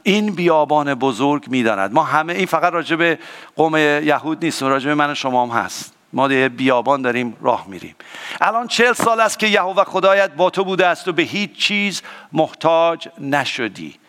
این 0.02 0.34
بیابان 0.34 0.94
بزرگ 0.94 1.48
می‌داند. 1.48 1.92
ما 1.92 2.02
همه 2.02 2.32
این 2.32 2.46
فقط 2.46 2.72
راجع 2.72 3.16
قوم 3.56 3.76
یهود 3.76 4.44
نیست 4.44 4.62
راجع 4.62 4.88
به 4.88 4.94
من 4.94 5.10
و 5.10 5.14
شما 5.14 5.46
هم 5.46 5.50
هست. 5.50 5.94
ما 6.12 6.28
در 6.28 6.48
بیابان 6.48 7.02
داریم 7.02 7.36
راه 7.40 7.64
میریم. 7.68 7.96
الان 8.40 8.66
چهل 8.66 8.92
سال 8.92 9.20
است 9.20 9.38
که 9.38 9.46
یهوه 9.46 9.84
خدایت 9.84 10.30
با 10.30 10.50
تو 10.50 10.64
بوده 10.64 10.86
است 10.86 11.08
و 11.08 11.12
به 11.12 11.22
هیچ 11.22 11.52
چیز 11.52 12.02
محتاج 12.32 13.08
نشدی. 13.18 14.01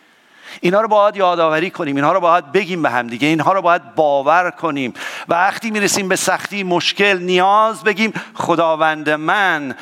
اینا 0.61 0.81
رو 0.81 0.87
باید 0.87 1.15
یادآوری 1.15 1.69
کنیم 1.69 1.95
اینها 1.95 2.13
رو 2.13 2.19
باید 2.19 2.51
بگیم 2.51 2.81
به 2.81 2.89
هم 2.89 3.07
دیگه 3.07 3.27
اینها 3.27 3.53
رو 3.53 3.61
باید 3.61 3.95
باور 3.95 4.51
کنیم. 4.51 4.93
و 5.29 5.33
وقتی 5.33 5.71
می‌رسیم 5.71 6.07
به 6.07 6.15
سختی 6.15 6.63
مشکل 6.63 7.17
نیاز 7.17 7.83
بگیم 7.83 8.13
خداوند 8.33 9.09
من 9.09 9.75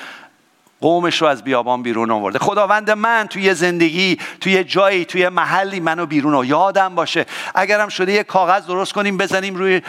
قومش 0.81 1.21
رو 1.21 1.27
از 1.27 1.43
بیابان 1.43 1.83
بیرون 1.83 2.11
آورده. 2.11 2.39
خداوند 2.39 2.91
من 2.91 3.27
توی 3.29 3.53
زندگی 3.53 4.17
توی 4.39 4.63
جایی 4.63 5.05
توی 5.05 5.29
محلی 5.29 5.79
منو 5.79 6.05
بیرون 6.05 6.35
و 6.35 6.45
یادم 6.45 6.95
باشه. 6.95 7.25
اگرم 7.55 7.89
شده 7.89 8.11
یه 8.11 8.23
کاغذ 8.23 8.65
درست 8.65 8.93
کنیم 8.93 9.17
بزنیم 9.17 9.55
روی 9.55 9.81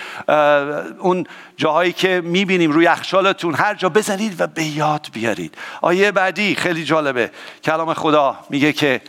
اون 0.98 1.26
جاهایی 1.56 1.92
که 1.92 2.20
می‌بینیم 2.24 2.72
روی 2.72 2.86
اخشالتون 2.86 3.54
هر 3.54 3.74
جا 3.74 3.88
بزنید 3.88 4.40
و 4.40 4.46
به 4.46 4.64
یاد 4.64 5.06
بیارید. 5.12 5.54
آیه 5.80 6.12
بعدی 6.12 6.54
خیلی 6.54 6.84
جالبه. 6.84 7.30
کلام 7.64 7.94
خدا 7.94 8.36
میگه 8.50 8.72
که 8.72 9.00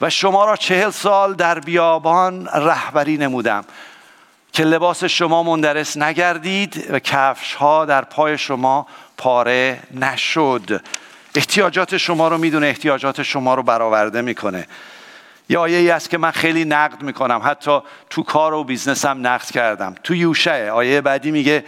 و 0.00 0.10
شما 0.10 0.44
را 0.44 0.56
چهل 0.56 0.90
سال 0.90 1.34
در 1.34 1.58
بیابان 1.58 2.46
رهبری 2.46 3.16
نمودم 3.16 3.64
که 4.52 4.64
لباس 4.64 5.04
شما 5.04 5.42
مندرس 5.42 5.96
نگردید 5.96 6.86
و 6.90 6.98
کفش 6.98 7.54
ها 7.54 7.84
در 7.84 8.04
پای 8.04 8.38
شما 8.38 8.86
پاره 9.16 9.80
نشد. 9.94 10.82
احتیاجات 11.34 11.96
شما 11.96 12.28
رو 12.28 12.38
می‌دونه 12.38 12.66
احتیاجات 12.66 13.22
شما 13.22 13.54
رو 13.54 13.62
برآورده 13.62 14.22
می‌کنه. 14.22 14.66
یا 15.48 15.60
آیه 15.60 15.78
ای 15.78 15.90
است 15.90 16.10
که 16.10 16.18
من 16.18 16.30
خیلی 16.30 16.64
نقد 16.64 17.02
می‌کنم. 17.02 17.40
حتی 17.44 17.80
تو 18.10 18.22
کار 18.22 18.54
و 18.54 18.64
بیزنسم 18.64 19.26
نقد 19.26 19.50
کردم. 19.50 19.94
تو 20.04 20.14
یوشه 20.14 20.70
آیه 20.70 21.00
بعدی 21.00 21.30
میگه 21.30 21.64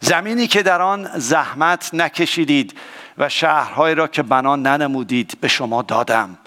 زمینی 0.00 0.46
که 0.46 0.62
در 0.62 0.82
آن 0.82 1.10
زحمت 1.14 1.90
نکشیدید 1.92 2.78
و 3.18 3.28
شهرهایی 3.28 3.94
را 3.94 4.08
که 4.08 4.22
بنا 4.22 4.56
ننمودید 4.56 5.38
به 5.40 5.48
شما 5.48 5.82
دادم. 5.82 6.38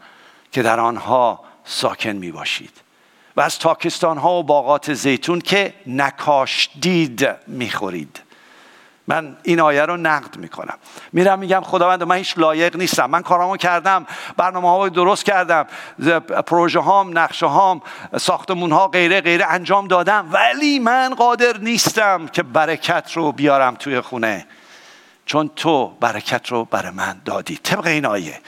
که 0.52 0.64
در 0.64 0.80
آنها 0.80 1.40
ساکن 1.64 2.10
می 2.10 2.32
باشید 2.32 2.82
و 3.36 3.42
از 3.42 3.60
تاکستان 3.60 4.18
ها 4.18 4.34
و 4.34 4.44
باغات 4.44 4.94
زیتون 4.94 5.42
که 5.42 5.74
نکاشتید 5.88 7.28
می‌خورید. 7.48 8.22
من 9.08 9.38
این 9.44 9.60
آیه 9.60 9.86
رو 9.86 9.98
نقد 9.98 10.38
می‌کنم. 10.38 10.78
میرم 11.14 11.40
میگم 11.40 11.62
خداوند 11.62 12.04
من 12.04 12.16
هیچ 12.16 12.38
لایق 12.38 12.76
نیستم. 12.76 13.06
من 13.06 13.22
کارامو 13.22 13.58
کردم. 13.58 14.06
برنامه 14.38 14.70
ها 14.70 14.90
درست 14.90 15.26
کردم. 15.26 15.68
پروژه 16.46 16.80
هام 16.80 17.18
نقشه 17.18 17.46
هام 17.46 17.82
ساختمون 18.18 18.72
ها 18.72 18.88
غیره 18.88 19.22
غیره 19.22 19.46
انجام 19.46 19.88
دادم. 19.88 20.30
ولی 20.32 20.80
من 20.80 21.16
قادر 21.16 21.58
نیستم 21.58 22.28
که 22.28 22.44
برکت 22.44 23.12
رو 23.14 23.32
بیارم 23.32 23.76
توی 23.76 24.02
خونه. 24.02 24.48
چون 25.26 25.50
تو 25.56 25.88
برکت 26.00 26.48
رو 26.48 26.66
برای 26.66 26.92
من 26.92 27.22
دادی. 27.26 27.58
طبق 27.58 27.86
این 27.86 28.06
آیه. 28.06 28.42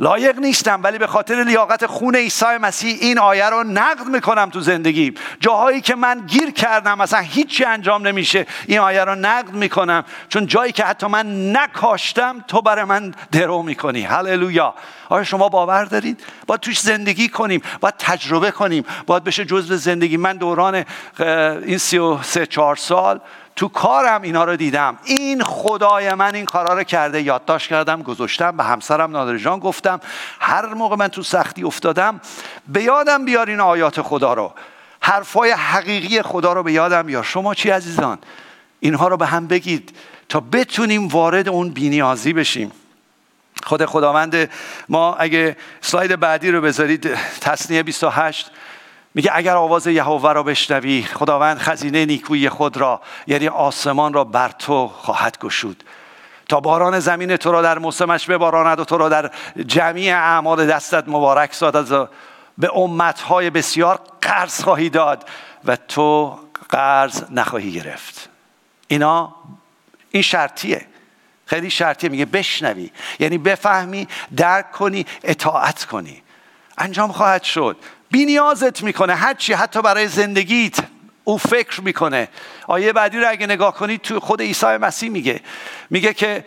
لایق 0.00 0.38
نیستم 0.38 0.80
ولی 0.82 0.98
به 0.98 1.06
خاطر 1.06 1.44
لیاقت 1.44 1.86
خون 1.86 2.16
عیسی 2.16 2.44
مسیح 2.60 2.98
این 3.00 3.18
آیه 3.18 3.46
رو 3.46 3.62
نقد 3.62 4.06
می‌کنم 4.06 4.50
تو 4.50 4.60
زندگیم 4.60 5.14
جاهایی 5.40 5.80
که 5.80 5.94
من 5.94 6.20
گیر 6.26 6.50
کردم 6.50 6.98
مثلا 6.98 7.20
هیچی 7.20 7.64
انجام 7.64 8.06
نمیشه 8.06 8.46
این 8.66 8.78
آیه 8.78 9.04
رو 9.04 9.14
نقد 9.14 9.52
می‌کنم. 9.52 10.04
چون 10.28 10.46
جایی 10.46 10.72
که 10.72 10.84
حتی 10.84 11.06
من 11.06 11.56
نکاشتم 11.56 12.44
تو 12.48 12.62
برای 12.62 12.84
من 12.84 13.14
درو 13.32 13.62
می‌کنی. 13.62 14.02
هللویا. 14.02 14.74
آیا 15.08 15.24
شما 15.24 15.48
باور 15.48 15.84
دارید؟ 15.84 16.24
باید 16.46 16.60
توش 16.60 16.80
زندگی 16.80 17.28
کنیم 17.28 17.62
باید 17.80 17.94
تجربه 17.98 18.50
کنیم. 18.50 18.84
باید 19.06 19.24
بشه 19.24 19.44
جزء 19.44 19.76
زندگی. 19.76 20.16
من 20.16 20.36
دوران 20.36 20.84
این 21.18 21.78
سی 21.78 21.98
و 21.98 22.22
سه 22.22 22.46
چهار 22.46 22.76
سال 22.76 23.20
تو 23.56 23.68
کارم 23.68 24.22
اینا 24.22 24.44
رو 24.44 24.56
دیدم. 24.56 24.98
این 25.04 25.42
خدای 25.42 26.14
من 26.14 26.34
این 26.34 26.44
کارا 26.44 26.74
رو 26.74 26.84
کرده. 26.84 27.22
یادداشت 27.22 27.68
کردم 27.68 28.02
گذاشتم 28.02 28.56
به 28.56 28.64
همسرم 28.64 29.10
نادر 29.10 29.36
جان 29.36 29.58
گفتم 29.58 30.00
هر 30.40 30.66
موقع 30.66 30.96
من 30.96 31.08
تو 31.08 31.22
سختی 31.22 31.64
افتادم 31.64 32.20
به 32.68 32.82
یادم 32.82 33.24
بیار 33.24 33.50
این 33.50 33.60
آیات 33.60 34.02
خدا 34.02 34.34
رو. 34.34 34.52
حرفای 35.00 35.50
حقیقی 35.50 36.22
خدا 36.22 36.52
رو 36.52 36.62
به 36.62 36.72
یادم 36.72 37.02
بیار. 37.02 37.22
شما 37.22 37.54
چی 37.54 37.70
عزیزان؟ 37.70 38.18
اینها 38.80 39.08
رو 39.08 39.16
به 39.16 39.26
هم 39.26 39.46
بگید 39.46 39.96
تا 40.28 40.40
بتونیم 40.40 41.08
وارد 41.08 41.48
اون 41.48 41.70
بینیازی 41.70 42.32
بشیم. 42.32 42.72
خود 43.62 43.84
خداوند 43.84 44.50
ما 44.88 45.14
اگه 45.14 45.56
سلاید 45.80 46.20
بعدی 46.20 46.50
رو 46.50 46.60
بذارید 46.60 47.14
تصنیه 47.40 47.82
28 47.82 48.50
میگه 49.14 49.30
اگر 49.34 49.56
آواز 49.56 49.86
یهوه 49.86 50.32
را 50.32 50.42
بشنوی 50.42 51.02
خداوند 51.02 51.58
خزینه 51.58 52.06
نیکویی 52.06 52.48
خود 52.48 52.76
را 52.76 53.00
یعنی 53.26 53.48
آسمان 53.48 54.12
را 54.12 54.24
بر 54.24 54.48
تو 54.48 54.88
خواهد 54.88 55.38
گشود. 55.38 55.84
تا 56.48 56.60
باران 56.60 57.00
زمین 57.00 57.36
تو 57.36 57.52
را 57.52 57.62
در 57.62 57.78
موسمش 57.78 58.26
بباراند 58.26 58.80
و 58.80 58.84
تو 58.84 58.98
را 58.98 59.08
در 59.08 59.30
جمعی 59.66 60.10
اعمال 60.10 60.66
دستت 60.66 61.04
مبارک 61.08 61.54
سازد. 61.54 62.08
به 62.58 62.76
امتهای 62.76 63.50
بسیار 63.50 64.00
قرض 64.20 64.62
خواهی 64.62 64.90
داد 64.90 65.28
و 65.64 65.76
تو 65.76 66.38
قرض 66.68 67.24
نخواهی 67.30 67.72
گرفت. 67.72 68.28
اینا 68.88 69.34
این 70.10 70.22
شرطیه. 70.22 70.86
خیلی 71.46 71.70
شرطیه. 71.70 72.10
میگه 72.10 72.24
بشنوی. 72.24 72.90
یعنی 73.18 73.38
بفهمی 73.38 74.08
درک 74.36 74.72
کنی 74.72 75.06
اطاعت 75.24 75.84
کنی. 75.84 76.22
انجام 76.78 77.12
خواهد 77.12 77.42
شد. 77.42 77.76
بینیازت 78.12 78.82
می‌کنه 78.82 79.14
هرچی 79.14 79.52
حتی 79.52 79.82
برای 79.82 80.08
زندگیت 80.08 80.76
او 81.24 81.38
فکر 81.38 81.80
می‌کنه. 81.80 82.28
آیه 82.66 82.92
بعدی 82.92 83.18
رو 83.18 83.30
اگه 83.30 83.46
نگاه 83.46 83.74
کنید 83.74 84.00
تو 84.00 84.20
خود 84.20 84.40
عیسی 84.40 84.66
مسیح 84.66 85.10
میگه. 85.10 85.40
میگه 85.90 86.14
که 86.14 86.44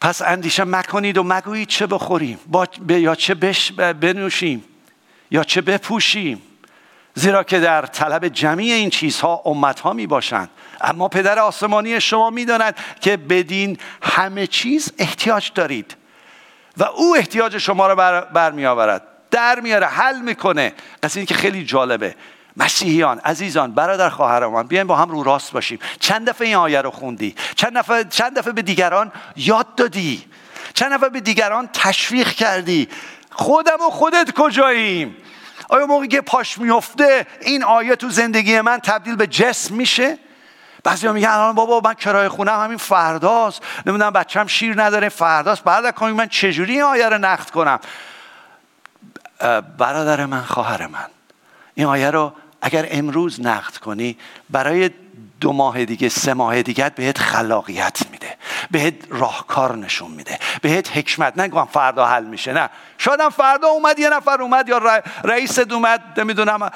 پس 0.00 0.22
اندیشه 0.22 0.64
مکنید 0.64 1.18
و 1.18 1.22
مگویید 1.22 1.68
چه 1.68 1.86
بخوریم؟ 1.86 2.38
با 2.46 2.66
یا 2.88 3.14
چه 3.14 3.34
بش 3.34 3.72
بنوشیم؟ 3.72 4.64
یا 5.30 5.44
چه 5.44 5.60
بپوشیم؟ 5.60 6.42
زیرا 7.14 7.42
که 7.42 7.60
در 7.60 7.86
طلب 7.86 8.28
جمعی 8.28 8.72
این 8.72 8.90
چیزها 8.90 9.42
امتها 9.44 9.92
می 9.92 10.06
باشند 10.06 10.50
اما 10.80 11.08
پدر 11.08 11.38
آسمانی 11.38 12.00
شما 12.00 12.30
می‌داند 12.30 12.76
که 13.00 13.16
بدین 13.16 13.78
همه 14.02 14.46
چیز 14.46 14.92
احتیاج 14.98 15.50
دارید 15.54 15.96
و 16.76 16.84
او 16.84 17.16
احتیاج 17.16 17.58
شما 17.58 17.86
را 17.86 17.94
بر, 17.94 18.20
بر 18.20 18.66
آورد 18.66 19.11
در 19.32 19.60
میاره 19.60 19.86
حل 19.86 20.20
می‌کنه. 20.20 20.72
از 21.02 21.16
این 21.16 21.26
که 21.26 21.34
خیلی 21.34 21.64
جالبه. 21.64 22.14
مسیحیان 22.56 23.18
عزیزان 23.18 23.72
برادر 23.72 24.08
خواهرمان 24.08 24.66
بیایم 24.66 24.86
با 24.86 24.96
هم 24.96 25.10
رو 25.10 25.22
راست 25.22 25.52
باشیم. 25.52 25.78
چند 26.00 26.28
دفعه 26.28 26.46
این 26.46 26.56
آیه 26.56 26.80
رو 26.80 26.90
خوندی؟ 26.90 27.34
چند 27.56 27.78
دفعه, 27.78 28.04
چند 28.04 28.38
دفعه 28.38 28.52
به 28.52 28.62
دیگران 28.62 29.12
یاد 29.36 29.74
دادی؟ 29.74 30.24
چند 30.74 30.92
دفعه 30.92 31.08
به 31.08 31.20
دیگران 31.20 31.68
تشویق 31.72 32.28
کردی؟ 32.28 32.88
خودم 33.30 33.76
و 33.86 33.90
خودت 33.90 34.30
کجاییم؟ 34.36 35.16
آیا 35.68 35.86
موقعی 35.86 36.08
که 36.08 36.20
پاش 36.20 36.58
میفته 36.58 37.26
این 37.40 37.64
آیه 37.64 37.96
تو 37.96 38.10
زندگی 38.10 38.60
من 38.60 38.78
تبدیل 38.78 39.16
به 39.16 39.26
جسم 39.26 39.74
میشه؟ 39.74 40.18
بعضی 40.84 41.08
میگن 41.08 41.28
الان 41.28 41.54
بابا 41.54 41.80
من 41.84 41.94
کرایه 41.94 42.28
خونم 42.28 42.60
همین 42.60 42.78
فرداست. 42.78 43.62
نمی‌دونم 43.86 44.10
بچم 44.10 44.46
شیر 44.46 44.82
نداره 44.82 45.08
فرداست. 45.08 45.64
بعد 45.64 45.94
کنیم 45.94 46.14
من 46.14 46.28
چجوری 46.28 46.72
این 46.72 46.82
آیه 46.82 47.08
رو 47.08 47.18
نقد 47.18 47.50
کنم؟ 47.50 47.80
برادر 49.78 50.26
من 50.26 50.42
خواهر 50.42 50.86
من. 50.86 51.06
این 51.74 51.86
آیه 51.86 52.10
رو 52.10 52.32
اگر 52.62 52.86
امروز 52.90 53.40
نقد 53.40 53.76
کنی 53.76 54.18
برای 54.50 54.90
دو 55.40 55.52
ماه 55.52 55.84
دیگه 55.84 56.08
سه 56.08 56.34
ماه 56.34 56.62
دیگه 56.62 56.90
بهت 56.90 57.18
خلاقیت 57.18 57.98
میده. 58.10 58.36
بهت 58.70 58.94
راهکار 59.10 59.76
نشون 59.76 60.10
میده. 60.10 60.38
بهت 60.62 60.96
حکمت. 60.96 61.38
نگم 61.38 61.64
فردا 61.64 62.06
حل 62.06 62.24
میشه 62.24 62.52
نه. 62.52 62.70
شاید 62.98 63.28
فردا 63.28 63.68
اومد 63.68 63.98
یه 63.98 64.08
نفر 64.08 64.42
اومد 64.42 64.68
یا 64.68 65.02
رئیس 65.24 65.58
اومد 65.58 66.20
نمی‌دونم 66.20 66.70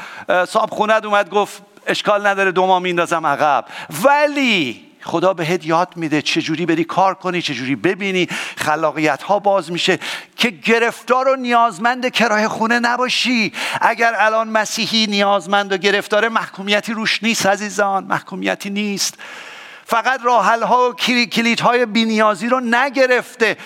صاحب 0.48 0.70
خونه 0.70 0.94
اومد 1.04 1.30
گفت 1.30 1.62
اشکال 1.86 2.26
نداره 2.26 2.52
دو 2.52 2.66
ماه 2.66 2.78
میندازم 2.78 3.26
عقب. 3.26 3.64
ولی 4.04 4.85
خدا 5.06 5.34
بهت 5.34 5.66
یاد 5.66 5.92
میده 5.96 6.22
چجوری 6.22 6.66
بری 6.66 6.84
کار 6.84 7.14
کنی 7.14 7.42
چجوری 7.42 7.76
ببینی. 7.76 8.28
خلاقیت 8.56 9.22
ها 9.22 9.38
باز 9.38 9.72
میشه 9.72 9.98
که 10.36 10.50
گرفتار 10.50 11.28
و 11.28 11.36
نیازمند 11.36 12.08
کرایه 12.08 12.48
خونه 12.48 12.78
نباشی. 12.78 13.52
اگر 13.80 14.14
الان 14.18 14.48
مسیحی 14.48 15.06
نیازمند 15.06 15.72
و 15.72 15.76
گرفتار 15.76 16.28
محکومیتی 16.28 16.92
روش 16.92 17.22
نیست 17.22 17.46
عزیزان 17.46 18.04
محکومیتی 18.04 18.70
نیست. 18.70 19.14
فقط 19.84 20.20
راحل 20.24 20.62
ها 20.62 20.90
و 20.90 20.94
کلید 21.26 21.60
های 21.60 21.86
بینیازی 21.86 22.48
رو 22.48 22.60
نگرفته. 22.60 23.56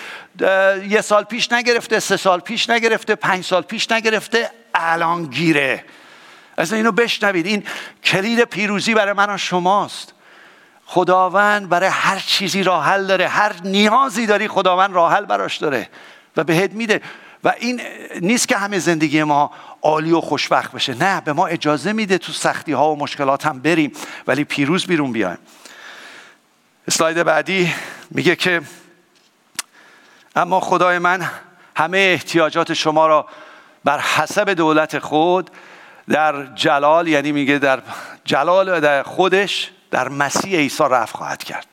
یه 0.89 1.01
سال 1.01 1.23
پیش 1.23 1.51
نگرفته 1.51 1.99
سه 1.99 2.17
سال 2.17 2.39
پیش 2.39 2.69
نگرفته 2.69 3.15
پنج 3.15 3.45
سال 3.45 3.61
پیش 3.61 3.91
نگرفته 3.91 4.51
الان 4.75 5.25
گیره. 5.25 5.85
از 6.57 6.73
اینو 6.73 6.91
بشنوید. 6.91 7.45
این 7.45 7.63
کلید 8.03 8.43
پیروزی 8.43 8.93
برای 8.93 9.13
من 9.13 9.29
و 9.29 9.37
شماست. 9.37 10.13
خداوند 10.91 11.69
برای 11.69 11.89
هر 11.89 12.19
چیزی 12.19 12.63
راه 12.63 12.85
حل 12.85 13.05
داره. 13.05 13.27
هر 13.27 13.55
نیازی 13.63 14.25
داری 14.25 14.47
خداوند 14.47 14.93
راه 14.93 15.13
حل 15.13 15.25
براش 15.25 15.57
داره 15.57 15.89
و 16.37 16.43
بهت 16.43 16.71
میده. 16.71 17.01
و 17.43 17.53
این 17.59 17.81
نیست 18.21 18.47
که 18.47 18.57
همه 18.57 18.79
زندگی 18.79 19.23
ما 19.23 19.51
عالی 19.81 20.11
و 20.11 20.21
خوشبخت 20.21 20.71
بشه. 20.71 20.93
نه 20.93 21.21
به 21.21 21.33
ما 21.33 21.47
اجازه 21.47 21.93
میده 21.93 22.17
تو 22.17 22.31
سختی 22.31 22.71
ها 22.71 22.91
و 22.91 22.99
مشکلات 22.99 23.45
هم 23.45 23.59
بریم. 23.59 23.91
ولی 24.27 24.43
پیروز 24.43 24.85
بیرون 24.85 25.11
بیایم. 25.11 25.37
اسلاید 26.87 27.23
بعدی 27.23 27.73
میگه 28.11 28.35
که 28.35 28.61
اما 30.35 30.59
خدای 30.59 30.97
من 30.97 31.29
همه 31.75 31.97
احتیاجات 31.97 32.73
شما 32.73 33.07
را 33.07 33.27
بر 33.83 33.99
حسب 33.99 34.49
دولت 34.49 34.99
خود 34.99 35.49
در 36.09 36.45
جلال 36.45 37.07
یعنی 37.07 37.31
میگه 37.31 37.57
در 37.57 37.81
جلال 38.25 38.79
در 38.79 39.03
خودش 39.03 39.71
در 39.91 40.09
مسیح 40.09 40.57
عیسی 40.57 40.83
رفت 40.83 41.15
خواهد 41.15 41.43
کرد. 41.43 41.67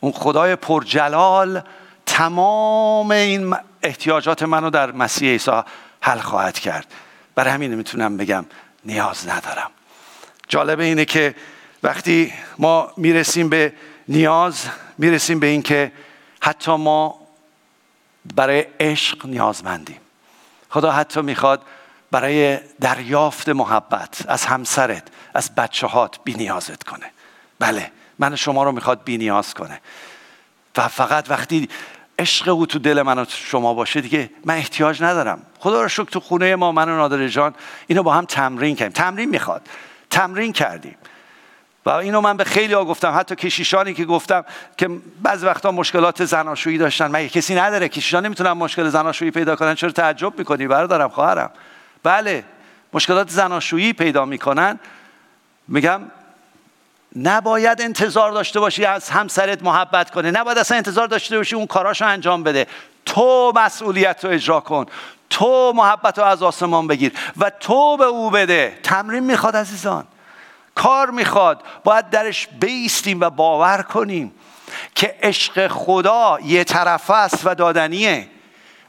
اون 0.00 0.12
خدای 0.12 0.56
پرجلال 0.56 1.62
تمام 2.06 3.10
این 3.10 3.56
احتیاجات 3.82 4.42
منو 4.42 4.70
در 4.70 4.92
مسیح 4.92 5.30
عیسی 5.30 5.62
حل 6.00 6.18
خواهد 6.18 6.58
کرد. 6.58 6.86
برای 7.34 7.52
همین 7.52 7.74
می‌تونم 7.74 8.16
بگم 8.16 8.46
نیاز 8.84 9.28
ندارم. 9.28 9.70
جالب 10.48 10.80
اینه 10.80 11.04
که 11.04 11.34
وقتی 11.82 12.32
ما 12.58 12.92
می‌رسیم 12.96 13.48
به 13.48 13.72
نیاز 14.08 14.64
می‌رسیم 14.98 15.40
به 15.40 15.46
اینکه 15.46 15.92
حتی 16.40 16.76
ما 16.76 17.20
برای 18.34 18.66
عشق 18.80 19.26
نیازمندیم. 19.26 20.00
خدا 20.70 20.92
حتی 20.92 21.20
می‌خواد 21.22 21.62
برای 22.10 22.58
دریافت 22.80 23.48
محبت 23.48 24.24
از 24.28 24.44
همسرت 24.44 25.02
از 25.36 25.54
بچه 25.54 25.86
هات 25.86 26.18
بی 26.24 26.34
نیازت 26.34 26.82
کنه. 26.82 27.10
بله 27.58 27.90
من 28.18 28.36
شما 28.36 28.64
رو 28.64 28.72
می‌خواد 28.72 29.04
بی 29.04 29.18
نیاز 29.18 29.54
کنه. 29.54 29.80
و 30.76 30.88
فقط 30.88 31.30
وقتی 31.30 31.68
عشق 32.18 32.48
او 32.48 32.66
تو 32.66 32.78
دل 32.78 33.02
من 33.02 33.18
و 33.18 33.24
شما 33.28 33.74
باشه 33.74 34.00
دیگه 34.00 34.30
من 34.44 34.54
احتیاج 34.54 35.02
ندارم. 35.02 35.42
خدا 35.58 35.82
رو 35.82 35.88
شکر 35.88 36.04
تو 36.04 36.20
خونه 36.20 36.56
ما 36.56 36.72
من 36.72 36.88
و 36.88 36.96
نادر 36.96 37.28
جان 37.28 37.54
اینو 37.86 38.02
با 38.02 38.14
هم 38.14 38.24
تمرین 38.24 38.76
کردیم. 38.76 38.92
تمرین 38.92 39.28
می‌خواد. 39.28 39.62
تمرین 40.10 40.52
کردیم. 40.52 40.96
و 41.86 41.90
اینو 41.90 42.20
من 42.20 42.36
به 42.36 42.44
خیلی 42.44 42.74
ها 42.74 42.84
گفتم 42.84 43.14
حتی 43.18 43.36
کشیشانی 43.36 43.94
که 43.94 44.04
گفتم 44.04 44.44
که 44.76 44.90
بعض 45.22 45.44
وقتا 45.44 45.70
مشکلات 45.70 46.24
زناشویی 46.24 46.78
داشتن. 46.78 47.06
مگه 47.06 47.28
کسی 47.28 47.54
نداره؟ 47.54 47.88
کشیشان 47.88 48.26
نمی‌تونن 48.26 48.52
مشکل 48.52 48.88
زناشویی 48.88 49.30
پیدا 49.30 49.56
کنن. 49.56 49.74
چرا 49.74 49.90
تعجب 49.90 50.38
می‌کنی؟ 50.38 50.66
برادرم 50.66 51.08
خواهرم. 51.08 51.50
بله 52.02 52.44
مشکلات 52.92 53.30
زناشویی 53.30 53.92
پیدا 53.92 54.24
می‌کنن. 54.24 54.78
میگم 55.68 56.00
نباید 57.16 57.80
انتظار 57.80 58.32
داشته 58.32 58.60
باشی 58.60 58.84
از 58.84 59.10
همسرت 59.10 59.62
محبت 59.62 60.10
کنه. 60.10 60.30
نباید 60.30 60.58
اصلا 60.58 60.76
انتظار 60.76 61.06
داشته 61.08 61.36
باشی 61.36 61.56
اون 61.56 61.66
کاراشو 61.66 62.06
انجام 62.06 62.42
بده. 62.42 62.66
تو 63.06 63.52
مسئولیت 63.56 64.24
رو 64.24 64.30
اجرا 64.30 64.60
کن. 64.60 64.86
تو 65.30 65.72
محبت 65.76 66.18
رو 66.18 66.24
از 66.24 66.42
آسمان 66.42 66.86
بگیر 66.86 67.12
و 67.36 67.50
تو 67.50 67.96
به 67.96 68.04
او 68.04 68.30
بده. 68.30 68.78
تمرین 68.82 69.24
می‌خواد 69.24 69.56
عزیزان. 69.56 70.04
کار 70.74 71.10
می‌خواد. 71.10 71.62
باید 71.84 72.10
درش 72.10 72.48
بیستیم 72.60 73.20
و 73.20 73.30
باور 73.30 73.82
کنیم 73.82 74.32
که 74.94 75.16
عشق 75.22 75.68
خدا 75.68 76.38
یه 76.44 76.64
طرف 76.64 77.10
است 77.10 77.40
و 77.44 77.54
دادنیه. 77.54 78.28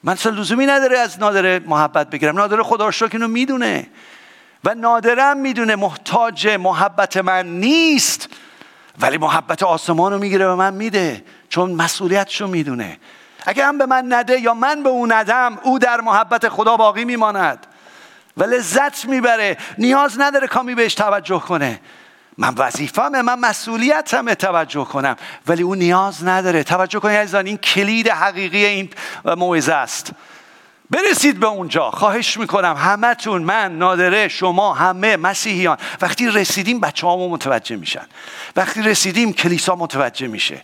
من 0.04 0.14
اصلا 0.14 0.32
لزومی 0.32 0.66
نداره 0.66 0.98
از 0.98 1.20
نادره 1.20 1.60
محبت 1.60 2.10
بگیرم. 2.10 2.38
نادره 2.38 2.64
خدا 2.64 2.90
رو 2.90 3.10
اینو 3.12 3.28
می‌دونه. 3.28 3.88
و 4.64 4.76
نادرم 4.76 5.38
می‌دونه 5.38 5.76
محتاج 5.76 6.48
محبت 6.48 7.18
من 7.18 7.46
نیست 7.46 8.30
ولی 9.00 9.18
محبت 9.18 9.64
آسمان 9.64 10.14
رو 10.14 10.20
می‌گیره 10.20 10.48
و 10.48 10.56
من 10.56 10.74
میده 10.74 11.24
چون 11.50 11.72
مسئولیتشو 11.72 12.48
می‌دونه. 12.48 13.00
اگر 13.46 13.68
هم 13.68 13.78
به 13.78 13.86
من 13.86 14.14
نده 14.14 14.40
یا 14.40 14.54
من 14.54 14.84
به 14.84 14.90
او 14.90 15.08
ندم 15.08 15.60
او 15.64 15.80
در 15.80 16.02
محبت 16.02 16.50
خدا 16.50 16.78
باقی 16.78 17.06
میماند. 17.06 17.68
و 18.38 18.44
لذت 18.44 19.06
می‌بره 19.06 19.58
نیاز 19.78 20.20
نداره 20.20 20.48
کامی 20.48 20.76
بهش 20.76 20.94
توجه 20.94 21.40
کنه. 21.40 21.80
من 22.38 22.54
وظیفمه 22.58 23.22
من 23.22 23.40
مسئولیتمه 23.40 24.36
توجه 24.36 24.86
کنم 24.86 25.16
ولی 25.48 25.64
او 25.64 25.76
نیاز 25.76 26.24
نداره. 26.24 26.64
توجه 26.64 27.00
کنید 27.00 27.18
عزیزان 27.18 27.46
این 27.46 27.58
کلید 27.58 28.08
حقیقی 28.08 28.66
این 28.66 28.90
موعظه 29.26 29.74
است. 29.74 30.12
برسید 30.90 31.40
به 31.40 31.48
اونجا. 31.48 31.92
خواهش 31.92 32.38
می‌کنم 32.38 32.76
همتون 32.78 33.42
من 33.42 33.78
نادره 33.78 34.28
شما 34.28 34.74
همه 34.74 35.18
مسیحیان 35.18 35.78
وقتی 36.02 36.28
رسیدیم 36.28 36.80
بچه 36.80 37.08
هامو 37.08 37.30
متوجه 37.30 37.76
میشن. 37.76 38.06
وقتی 38.56 38.82
رسیدیم 38.82 39.34
کلیسا 39.34 39.76
متوجه 39.76 40.28
میشه 40.28 40.62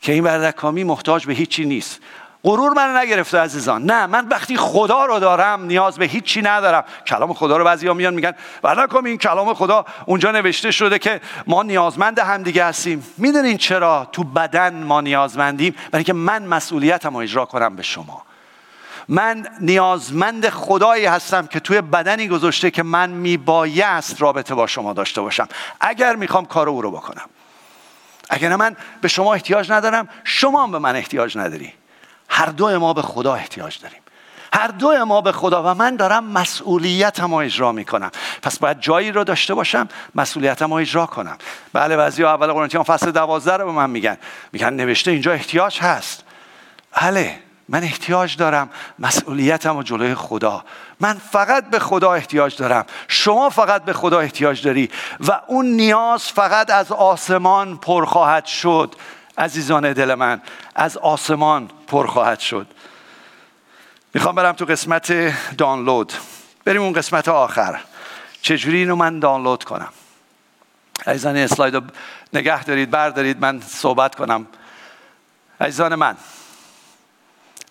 که 0.00 0.12
این 0.12 0.24
بردکامی 0.24 0.84
محتاج 0.84 1.26
به 1.26 1.32
هیچی 1.32 1.64
نیست. 1.64 2.00
غرور 2.44 2.72
من 2.72 2.96
نگرفته 2.96 3.38
عزیزان. 3.38 3.84
نه 3.84 4.06
من 4.06 4.28
وقتی 4.28 4.56
خدا 4.56 5.04
رو 5.04 5.18
دارم 5.18 5.64
نیاز 5.64 5.98
به 5.98 6.04
هیچی 6.04 6.42
ندارم. 6.42 6.84
کلام 7.06 7.34
خدا 7.34 7.56
رو 7.56 7.64
بعضیا 7.64 7.94
میان 7.94 8.14
میگن 8.14 8.32
بردکامی 8.62 9.08
این 9.08 9.18
کلام 9.18 9.54
خدا 9.54 9.84
اونجا 10.06 10.30
نوشته 10.30 10.70
شده 10.70 10.98
که 10.98 11.20
ما 11.46 11.62
نیازمند 11.62 12.18
همدیگه 12.18 12.64
هستیم. 12.64 13.06
می‌دونین 13.18 13.56
چرا؟ 13.56 14.08
تو 14.12 14.24
بدن 14.24 14.74
ما 14.82 15.00
نیازمندیم. 15.00 15.74
برای 15.90 16.04
که 16.04 16.12
من 16.12 16.46
مسئولیتم 16.46 17.10
رو 17.10 17.16
اجرا 17.16 17.44
کنم 17.44 17.76
به 17.76 17.82
شما. 17.82 18.22
من 19.08 19.46
نیازمند 19.60 20.48
خدایی 20.48 21.06
هستم 21.06 21.46
که 21.46 21.60
توی 21.60 21.80
بدنی 21.80 22.28
گذاشته 22.28 22.70
که 22.70 22.82
من 22.82 23.10
میبایست 23.10 24.22
رابطه 24.22 24.54
با 24.54 24.66
شما 24.66 24.92
داشته 24.92 25.20
باشم. 25.20 25.48
اگر 25.80 26.16
می‌خوام 26.16 26.46
کار 26.46 26.68
او 26.68 26.82
رو 26.82 26.90
بکنم. 26.90 27.28
اگر 28.30 28.56
من 28.56 28.76
به 29.00 29.08
شما 29.08 29.34
احتیاج 29.34 29.72
ندارم 29.72 30.08
شما 30.24 30.62
هم 30.62 30.72
به 30.72 30.78
من 30.78 30.96
احتیاج 30.96 31.38
نداری. 31.38 31.72
هر 32.28 32.46
دو 32.46 32.78
ما 32.78 32.92
به 32.92 33.02
خدا 33.02 33.34
احتیاج 33.34 33.78
داریم. 33.80 33.98
هر 34.54 34.68
دو 34.68 35.04
ما 35.04 35.20
به 35.20 35.32
خدا 35.32 35.62
و 35.62 35.74
من 35.74 35.96
دارم 35.96 36.24
مسئولیتم 36.24 37.30
رو 37.30 37.36
اجرا 37.36 37.72
می‌کنم. 37.72 38.10
پس 38.42 38.58
باید 38.58 38.80
جایی 38.80 39.12
رو 39.12 39.24
داشته 39.24 39.54
باشم 39.54 39.88
مسئولیتم 40.14 40.70
رو 40.70 40.74
اجرا 40.74 41.06
کنم. 41.06 41.36
بله 41.72 41.96
بعضی 41.96 42.24
اول 42.24 42.52
قرنتیان 42.52 42.84
فصل 42.84 43.10
دوازده 43.10 43.56
رو 43.56 43.66
به 43.66 43.72
من 43.72 43.90
میگن. 43.90 44.16
میگن 44.52 44.72
نوشته 44.72 45.10
اینجا 45.10 45.32
احتیاج 45.32 45.80
هست. 45.80 46.24
بله. 47.00 47.38
من 47.72 47.82
احتیاج 47.82 48.36
دارم 48.36 48.70
مسئولیتم 48.98 49.76
و 49.76 49.82
جلوی 49.82 50.14
خدا. 50.14 50.64
من 51.00 51.14
فقط 51.14 51.70
به 51.70 51.78
خدا 51.78 52.12
احتیاج 52.14 52.56
دارم. 52.56 52.86
شما 53.08 53.50
فقط 53.50 53.84
به 53.84 53.92
خدا 53.92 54.20
احتیاج 54.20 54.62
داری 54.62 54.90
و 55.20 55.40
اون 55.46 55.66
نیاز 55.66 56.22
فقط 56.22 56.70
از 56.70 56.92
آسمان 56.92 57.76
پر 57.76 58.04
خواهد 58.04 58.46
شد. 58.46 58.94
عزیزان 59.38 59.92
دل 59.92 60.14
من 60.14 60.42
از 60.74 60.96
آسمان 60.96 61.70
پر 61.86 62.06
خواهد 62.06 62.40
شد. 62.40 62.66
می‌خوام 64.14 64.34
برم 64.34 64.52
تو 64.52 64.64
قسمت 64.64 65.12
دانلود. 65.56 66.12
بریم 66.64 66.82
اون 66.82 66.92
قسمت 66.92 67.28
آخر. 67.28 67.80
چجوری 68.42 68.78
اینو 68.78 68.96
من 68.96 69.18
دانلود 69.18 69.64
کنم؟ 69.64 69.92
عزیزان 71.06 71.36
اسلاید 71.36 71.74
رو 71.74 71.82
نگه 72.32 72.64
دارید 72.64 72.90
بردارید 72.90 73.40
من 73.40 73.60
صحبت 73.60 74.14
کنم. 74.14 74.46
عزیزان 75.60 75.94
من 75.94 76.16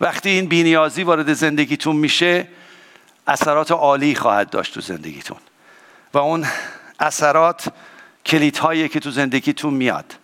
وقتی 0.02 0.28
این 0.28 0.46
بینیازی 0.46 1.02
وارد 1.02 1.32
زندگیتون 1.32 1.96
میشه 1.96 2.48
اثرات 3.26 3.70
عالی 3.70 4.14
خواهد 4.14 4.50
داشت 4.50 4.74
تو 4.74 4.80
زندگیتون. 4.80 5.36
و 6.14 6.18
اون 6.18 6.46
اثرات 7.00 7.68
کلیدهایی 8.26 8.88
که 8.88 9.00
تو 9.00 9.10
زندگیتون 9.10 9.74
میاد. 9.74 10.14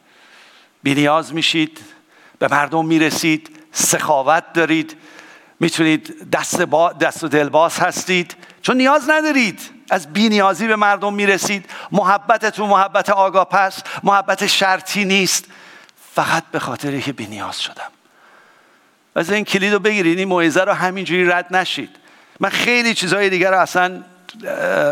بینیاز 0.82 1.34
میشید 1.34 1.80
به 2.38 2.48
مردم 2.48 2.86
می‌رسید 2.86 3.50
سخاوت 3.72 4.52
دارید 4.54 4.96
می‌تونید 5.60 6.30
دست, 6.30 6.62
با 6.62 6.92
دست 6.92 7.24
و 7.24 7.28
دلباز 7.28 7.78
هستید. 7.78 8.36
چون 8.62 8.76
نیاز 8.76 9.10
ندارید. 9.10 9.60
از 9.90 10.12
بینیازی 10.12 10.66
به 10.66 10.76
مردم 10.76 11.14
می‌رسید. 11.14 11.70
محبتتون 11.92 12.68
محبت 12.68 13.10
آگاه 13.10 13.48
پس 13.48 13.82
محبت 14.02 14.46
شرطی 14.46 15.04
نیست. 15.04 15.44
فقط 16.14 16.44
به 16.52 16.58
خاطر 16.58 17.00
که 17.00 17.12
بینیاز 17.12 17.62
شدم. 17.62 17.90
از 19.18 19.30
این 19.30 19.44
کلید 19.44 19.72
رو 19.72 19.78
بگیرید 19.78 20.18
این 20.18 20.28
موعظه 20.28 20.60
رو 20.60 20.72
همینجوری 20.72 21.24
رد 21.24 21.56
نشید. 21.56 21.96
من 22.40 22.48
خیلی 22.48 22.94
چیزهای 22.94 23.30
دیگر 23.30 23.50
رو 23.50 23.58
اصلا 23.58 24.02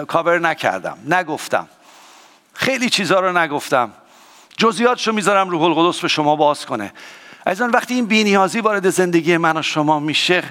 کاور 0.08 0.38
نکردم 0.38 0.98
نگفتم. 1.08 1.68
خیلی 2.54 2.90
چیزها 2.90 3.20
رو 3.20 3.38
نگفتم. 3.38 3.92
جزئیاتشو 4.56 5.12
می‌ذارم 5.12 5.50
روح 5.50 5.62
القدس 5.62 6.00
به 6.00 6.08
شما 6.08 6.36
باز 6.36 6.66
کنه. 6.66 6.92
از 7.46 7.60
وقتی 7.60 7.94
این 7.94 8.06
بینیازی 8.06 8.60
وارد 8.60 8.90
زندگی 8.90 9.36
من 9.36 9.56
و 9.56 9.62
شما 9.62 10.00
میشه 10.00 10.42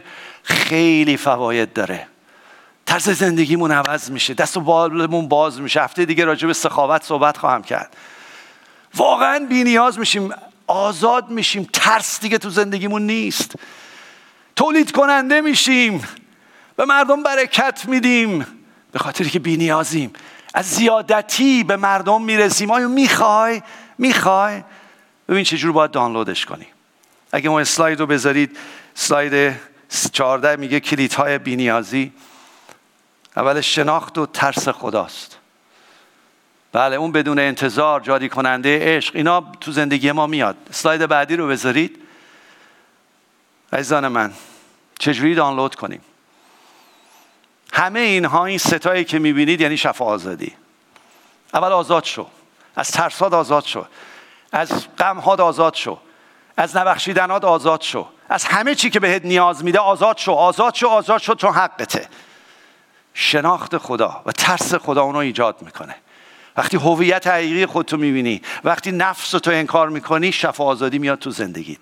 خیلی 0.44 1.18
فواید 1.18 1.74
داره. 1.74 2.08
طرز 2.86 3.10
زندگیمون 3.10 3.72
عوض 3.72 4.12
میشه 4.12 4.34
دست 4.34 4.58
و 4.58 4.62
بالمون 4.62 5.28
باز 5.28 5.62
میشه. 5.62 5.82
هفته 5.82 6.06
دیگه 6.06 6.26
راجع 6.26 6.48
به 6.48 6.54
سخاوت 6.54 7.04
صحبت 7.04 7.38
خواهم 7.38 7.64
کرد. 7.64 7.96
واقعا 8.96 9.46
بینیاز 9.50 10.00
میشیم. 10.00 10.34
آزاد 10.68 11.30
میشیم. 11.30 11.70
ترس 11.74 12.20
دیگه 12.20 12.38
تو 12.38 12.50
زندگیمون 12.50 13.02
نیست. 13.02 13.56
تولید 14.56 14.92
کننده 14.92 15.42
میشیم. 15.42 16.08
به 16.76 16.86
مردم 16.86 17.24
برکت 17.24 17.86
میدیم. 17.88 18.46
به 18.92 19.00
خاطری 19.00 19.30
که 19.30 19.40
بینیازیم. 19.40 20.14
از 20.54 20.66
زیادتی 20.66 21.64
به 21.64 21.76
مردم 21.76 22.22
می‌رسیم. 22.22 22.72
آیا 22.72 22.88
می‌خوای؟ 22.88 23.62
می‌خوای؟ 23.98 24.64
ببین 25.30 25.44
چجور 25.44 25.72
باید 25.72 25.92
دانلودش 25.92 26.46
کنی. 26.46 26.68
اگه 27.32 27.50
ما 27.50 27.60
اسلاید 27.60 28.00
رو 28.00 28.06
بذارید 28.06 28.58
سلاید 28.94 29.56
14 30.12 30.56
میگه 30.56 30.80
کلیدهای 30.80 31.38
بینیازی. 31.38 32.14
اول 33.38 33.62
شناخت 33.62 34.18
و 34.18 34.26
ترس 34.26 34.70
خداست. 34.70 35.35
بله 36.76 36.96
اون 36.96 37.12
بدون 37.12 37.40
انتظار 37.40 38.00
جاری 38.00 38.30
کننده 38.30 38.98
عشق. 38.98 39.16
اینا 39.16 39.44
تو 39.62 39.72
زندگی 39.72 40.12
ما 40.12 40.28
میاد. 40.28 40.56
سلاید 40.72 41.06
بعدی 41.06 41.36
رو 41.36 41.48
بذارید. 41.48 42.02
عزیزان 43.74 44.08
من 44.08 44.34
چجوری 45.00 45.36
دانلود 45.36 45.76
کنیم؟ 45.76 46.02
همه 47.74 48.00
اینها 48.00 48.46
این 48.46 48.58
ستایی 48.58 49.04
که 49.04 49.20
می‌بینید 49.20 49.62
یعنی 49.62 49.78
شفا 49.78 50.06
آزادی. 50.06 50.54
اول 51.54 51.72
آزاد 51.72 52.04
شو. 52.04 52.28
از 52.76 52.92
ترسات 52.92 53.34
آزاد 53.34 53.64
شو. 53.64 53.86
از 54.52 54.88
غمهات 54.98 55.40
آزاد 55.40 55.74
شو. 55.74 55.98
از 56.58 56.78
نبخشیدنات 56.78 57.44
آزاد 57.44 57.82
شو. 57.82 58.08
از 58.30 58.46
همه 58.46 58.76
چی 58.76 58.90
که 58.90 59.00
بهت 59.00 59.26
نیاز 59.26 59.64
میده 59.64 59.80
آزاد 59.80 60.18
شو. 60.18 60.32
آزاد 60.32 60.76
شو 60.76 60.88
آزاد 60.88 61.22
شو 61.22 61.34
تو 61.34 61.48
حقته. 61.48 62.08
شناخت 63.14 63.78
خدا 63.78 64.22
و 64.26 64.32
ترس 64.32 64.74
خدا 64.74 65.04
اونو 65.04 65.18
ایجاد 65.18 65.62
می‌کنه. 65.62 65.96
وقتی 66.58 66.78
هویت 66.78 67.28
حقیقی 67.28 67.66
خودتو 67.66 67.98
می‌بینی 67.98 68.42
وقتی 68.64 68.92
نفس 68.92 69.32
تو 69.32 69.52
انکار 69.52 69.90
می‌کنی 69.90 70.32
شفا 70.32 70.64
آزادی 70.64 71.00
میاد 71.00 71.20
تو 71.20 71.32
زندگیت. 71.32 71.78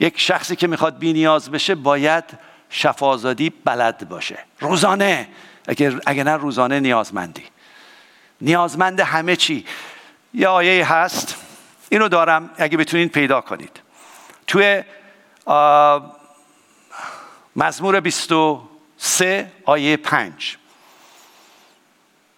یک 0.00 0.20
شخصی 0.20 0.56
که 0.56 0.66
می‌خواد 0.66 0.98
بی 0.98 1.12
نیاز 1.12 1.50
بشه 1.50 1.74
باید 1.74 2.24
شفا 2.70 3.06
آزادی 3.06 3.52
بلد 3.64 4.08
باشه. 4.08 4.38
روزانه. 4.60 5.28
اگر, 5.68 6.00
اگر 6.06 6.22
نه 6.22 6.36
روزانه 6.36 6.80
نیازمندی. 6.80 7.44
نیازمند 8.40 9.00
همه 9.00 9.36
چی. 9.36 9.64
یه 10.34 10.48
آیه 10.48 10.92
هست. 10.92 11.36
اینو 11.88 12.08
دارم 12.08 12.50
اگه 12.56 12.76
بتونید 12.76 13.12
پیدا 13.12 13.40
کنید. 13.40 13.80
توی 14.46 14.82
مزمور 17.56 18.00
23 18.00 19.52
آیه 19.64 19.96
5 19.96 20.58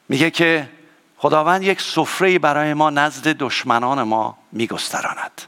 میگه 0.08 0.30
که 0.30 0.68
خداوند 1.18 1.62
یک 1.62 1.80
سفره 1.80 2.38
برای 2.38 2.74
ما 2.74 2.90
نزد 2.90 3.28
دشمنان 3.28 4.02
ما 4.02 4.38
میگستراند. 4.52 5.42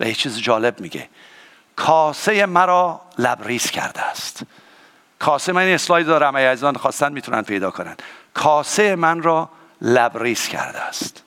و 0.00 0.04
یه 0.04 0.14
چیز 0.14 0.40
جالب 0.40 0.80
میگه. 0.80 1.08
کاسه 1.76 2.46
مرا 2.46 3.00
لبریز 3.18 3.70
کرده 3.70 4.02
است. 4.02 4.42
کاسه 5.18 5.52
من 5.52 5.62
این 5.62 5.74
اسلاید 5.74 6.06
دارم 6.06 6.36
اگه 6.36 6.50
عزیزان 6.50 6.76
خواستن 6.76 7.12
می‌تونن 7.12 7.42
پیدا 7.42 7.70
کنن. 7.70 7.96
کاسه 8.34 8.96
من 8.96 9.22
را 9.22 9.50
لبریز 9.82 10.48
کرده 10.48 10.80
است. 10.80 11.22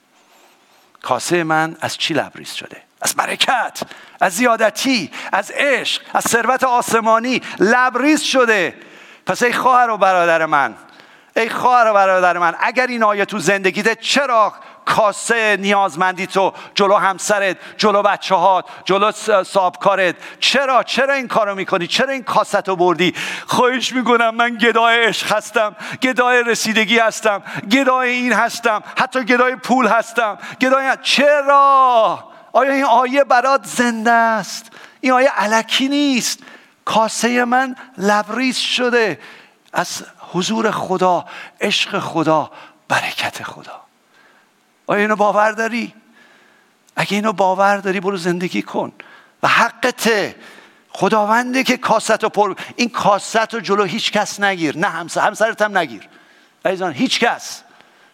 کاسه 1.02 1.44
من 1.44 1.76
از 1.80 1.96
چی 1.96 2.14
لبریز 2.14 2.52
شده؟ 2.52 2.82
از 3.00 3.14
برکت 3.14 3.80
از 4.20 4.32
زیادتی 4.32 5.10
از 5.32 5.50
عشق 5.50 6.02
از 6.14 6.24
ثروت 6.24 6.64
آسمانی 6.64 7.42
لبریز 7.58 8.22
شده. 8.22 8.74
پس 9.26 9.42
ای 9.42 9.52
خواهر 9.52 9.90
و 9.90 9.96
برادر 9.96 10.46
من 10.46 10.74
ای 11.36 11.48
خواهر 11.48 11.90
و 11.90 11.94
برادر 11.94 12.38
من 12.38 12.54
اگر 12.60 12.86
این 12.86 13.02
آیه 13.02 13.24
تو 13.24 13.38
زندگیت 13.38 14.00
چرا 14.00 14.52
کاسه 14.84 15.56
نیازمندی 15.60 16.26
تو 16.26 16.52
جلو 16.74 16.94
همسرت 16.94 17.56
جلو 17.76 18.02
بچه 18.02 18.34
هات 18.34 18.64
جلو 18.84 19.12
سابکارت؟ 19.44 20.14
چرا؟ 20.40 20.82
چرا 20.82 21.14
این 21.14 21.28
کارو 21.28 21.54
می‌کنی؟ 21.54 21.86
چرا 21.86 22.12
این 22.12 22.22
کاست 22.22 22.68
رو 22.68 22.76
بردی؟ 22.76 23.14
خواهش 23.46 23.92
می‌کنم 23.92 24.34
من 24.34 24.56
گدای 24.56 25.04
عشق 25.04 25.32
هستم 25.32 25.76
گدای 26.02 26.42
رسیدگی 26.42 26.98
هستم 26.98 27.42
گدای 27.70 28.10
این 28.10 28.32
هستم 28.32 28.82
حتی 28.98 29.24
گدای 29.24 29.56
پول 29.56 29.86
هستم. 29.86 30.38
گدای 30.60 30.96
چرا؟ 31.02 32.24
آیا 32.52 32.72
این 32.72 32.84
آیه 32.84 33.24
برات 33.24 33.64
زنده 33.64 34.10
است؟ 34.10 34.70
این 35.00 35.12
آیه 35.12 35.28
علکی 35.28 35.88
نیست. 35.88 36.38
کاسه 36.84 37.44
من 37.44 37.76
لبریز 37.98 38.56
شده. 38.56 39.18
از 39.72 40.02
حضور 40.32 40.70
خدا 40.70 41.24
عشق 41.60 41.98
خدا 41.98 42.50
برکت 42.88 43.42
خدا. 43.42 43.80
آیا 44.86 45.00
اینو 45.00 45.16
باور 45.16 45.52
داری؟ 45.52 45.94
اگه 46.96 47.14
اینو 47.14 47.32
باور 47.32 47.76
داری 47.76 48.00
برو 48.00 48.16
زندگی 48.16 48.62
کن. 48.62 48.92
و 49.42 49.48
حقته 49.48 50.36
خداونده 50.90 51.62
که 51.62 51.76
کاست 51.76 52.22
رو 52.22 52.28
پر 52.28 52.54
این 52.76 52.88
کاست 52.88 53.54
رو 53.54 53.60
جلو 53.60 53.84
هیچ 53.84 54.12
کس 54.12 54.40
نگیر. 54.40 54.78
نه 54.78 54.88
همسر 54.88 55.20
همسرت 55.20 55.62
هم 55.62 55.78
نگیر. 55.78 56.08
عزیزان 56.64 56.92
هیچ 56.92 57.20
کس. 57.20 57.62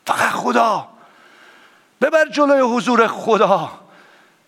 فقط 0.07 0.31
خدا. 0.31 0.89
ببر 2.01 2.29
جلوی 2.29 2.61
حضور 2.61 3.07
خدا. 3.07 3.80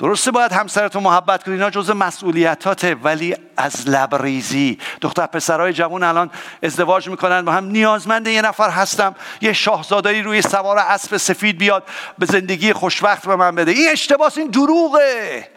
درسته 0.03 0.31
باید 0.31 0.53
همسرتو 0.53 1.01
محبت 1.01 1.45
کنی 1.45 1.55
اینا 1.55 1.71
جز 1.71 1.91
مسئولیتاته 1.91 2.95
ولی 2.95 3.37
از 3.57 3.89
لبریزی. 3.89 4.79
دختر 5.01 5.27
پسرهای 5.27 5.73
جوان 5.73 6.03
الان 6.03 6.31
ازدواج 6.63 7.09
می‌کنن. 7.09 7.43
با 7.43 7.53
هم 7.53 7.65
نیازمند 7.65 8.29
یه 8.29 8.43
نفر 8.43 8.71
هستم. 8.71 9.15
یه 9.41 9.53
شاهزادایی 9.53 10.23
روی 10.23 10.43
سوار 10.43 10.79
اسب 10.79 11.17
سفید 11.17 11.59
بیاد 11.59 11.83
به 12.19 12.27
زندگی 12.27 12.73
خوشبخت 12.73 13.27
به 13.27 13.37
من 13.37 13.55
بده. 13.55 13.71
این 13.71 13.89
اشتباس 13.93 14.39
این 14.39 14.47
دروغه. 14.47 15.49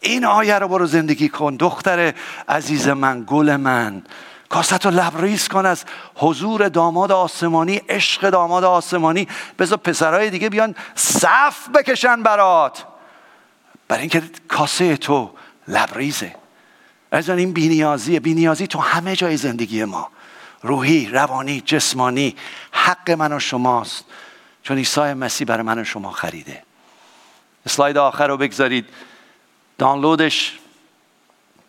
این 0.00 0.24
آیه 0.24 0.58
رو 0.58 0.68
برو 0.68 0.86
زندگی 0.86 1.28
کن. 1.28 1.56
دختر 1.56 2.14
عزیز 2.48 2.88
من 2.88 3.24
گل 3.26 3.56
من. 3.56 4.02
کاست 4.48 4.86
رو 4.86 4.92
لبریز 4.92 5.48
کن 5.48 5.66
از 5.66 5.84
حضور 6.14 6.68
داماد 6.68 7.12
آسمانی 7.12 7.76
عشق 7.88 8.30
داماد 8.30 8.64
آسمانی. 8.64 9.28
بذار 9.58 9.78
پسرهای 9.78 10.30
دیگه 10.30 10.48
بیان 10.48 10.74
صف 10.94 11.68
بکشن 11.74 12.22
برات. 12.22 12.84
برای 13.88 14.00
اینکه 14.00 14.22
کاسه 14.48 14.96
تو 14.96 15.30
لبریزه. 15.68 16.34
از 17.10 17.30
این 17.30 17.52
بینیازیه. 17.52 18.20
بینیازی 18.20 18.66
تو 18.66 18.78
همه 18.78 19.16
جای 19.16 19.36
زندگی 19.36 19.84
ما. 19.84 20.10
روحی 20.62 21.06
روانی 21.06 21.60
جسمانی 21.60 22.36
حق 22.72 23.10
من 23.10 23.32
و 23.32 23.40
شماست. 23.40 24.04
چون 24.62 24.76
عیسی 24.76 25.00
مسیح 25.00 25.46
برای 25.46 25.62
من 25.62 25.78
و 25.78 25.84
شما 25.84 26.10
خریده. 26.10 26.62
اسلاید 27.66 27.96
آخر 27.96 28.26
رو 28.26 28.36
بگذارید. 28.36 28.88
دانلودش 29.78 30.58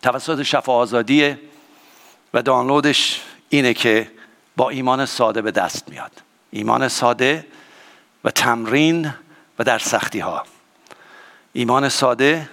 توسط 0.02 0.42
شفا 0.42 0.72
آزادیه 0.72 1.40
و 2.34 2.42
دانلودش 2.42 3.22
اینه 3.48 3.74
که 3.74 4.10
با 4.56 4.70
ایمان 4.70 5.06
ساده 5.06 5.42
به 5.42 5.50
دست 5.50 5.88
میاد. 5.88 6.12
ایمان 6.50 6.88
ساده 6.88 7.46
و 8.24 8.30
تمرین 8.30 9.14
و 9.58 9.64
در 9.64 9.78
سختی 9.78 10.18
ها 10.18 10.44
ایمان 11.56 11.88
ساده 11.88 12.48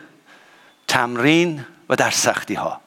تمرین 0.87 1.65
و 1.89 1.95
در 1.95 2.09
سختی 2.09 2.53
ها 2.53 2.81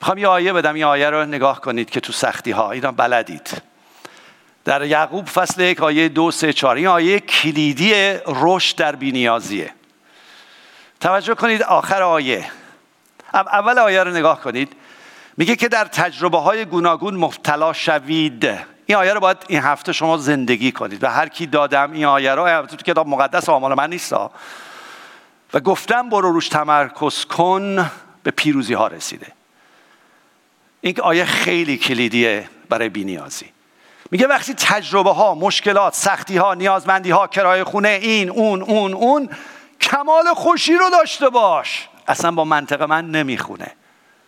می‌خوام 0.00 0.18
یه 0.18 0.28
آیه 0.28 0.52
بدم 0.52 0.76
یه 0.76 0.86
آیه 0.86 1.10
رو 1.10 1.24
نگاه 1.24 1.60
کنید 1.60 1.90
که 1.90 2.00
تو 2.00 2.12
سختی 2.12 2.50
ها 2.50 2.70
اینا 2.70 2.92
بلدید. 2.92 3.62
در 4.64 4.84
یعقوب 4.84 5.26
فصل 5.26 5.62
یک 5.62 5.80
آیه 5.80 6.08
دو 6.08 6.30
سه 6.30 6.52
چار 6.52 6.76
این 6.76 6.86
آیه 6.86 7.20
کلیدی 7.20 7.92
رشد 8.26 8.76
در 8.76 8.96
بینیازیه. 8.96 9.70
توجه 11.00 11.34
کنید 11.34 11.62
آخر 11.62 12.02
آیه. 12.02 12.50
اول 13.34 13.78
آیه 13.78 14.02
رو 14.02 14.10
نگاه 14.10 14.40
کنید. 14.40 14.72
میگه 15.36 15.56
که 15.56 15.68
در 15.68 15.84
تجربه 15.84 16.38
های 16.38 16.64
گوناگون 16.64 17.14
مبتلا 17.14 17.72
شوید. 17.72 18.44
این 18.86 18.98
آیه 18.98 19.12
رو 19.12 19.20
باید 19.20 19.44
این 19.48 19.60
هفته 19.60 19.92
شما 19.92 20.16
زندگی 20.16 20.72
کنید. 20.72 21.04
و 21.04 21.10
هر 21.10 21.28
کی 21.28 21.46
دادم 21.46 21.92
این 21.92 22.04
آیه 22.04 22.34
رو 22.34 22.66
تو 22.66 22.76
کتاب 22.76 23.08
مقدس 23.08 23.48
آمال 23.48 23.74
من 23.74 23.90
نیست 23.90 24.14
و 25.54 25.60
گفتم 25.60 26.08
برو 26.08 26.32
روش 26.32 26.48
تمرکز 26.48 27.24
کن 27.24 27.90
به 28.22 28.30
پیروزی 28.30 28.74
ها 28.74 28.86
رسیده. 28.86 29.32
این 30.80 31.00
آیه 31.00 31.24
خیلی 31.24 31.76
کلیدیه 31.76 32.48
برای 32.68 32.88
بینیازی. 32.88 33.46
میگه 34.10 34.26
وقتی 34.26 34.54
تجربه 34.54 35.12
ها 35.12 35.34
مشکلات 35.34 35.94
سختی 35.94 36.36
ها 36.36 36.54
نیازمندی 36.54 37.10
ها 37.10 37.26
کرایه 37.26 37.64
خونه 37.64 37.88
این 37.88 38.30
اون 38.30 38.62
اون 38.62 38.92
اون 38.92 39.28
کمال 39.80 40.34
خوشی 40.34 40.74
رو 40.74 40.90
داشته 40.90 41.28
باش. 41.28 41.88
اصلا 42.08 42.30
با 42.30 42.44
منطق 42.44 42.82
من 42.82 43.10
نمی‌خونه. 43.10 43.72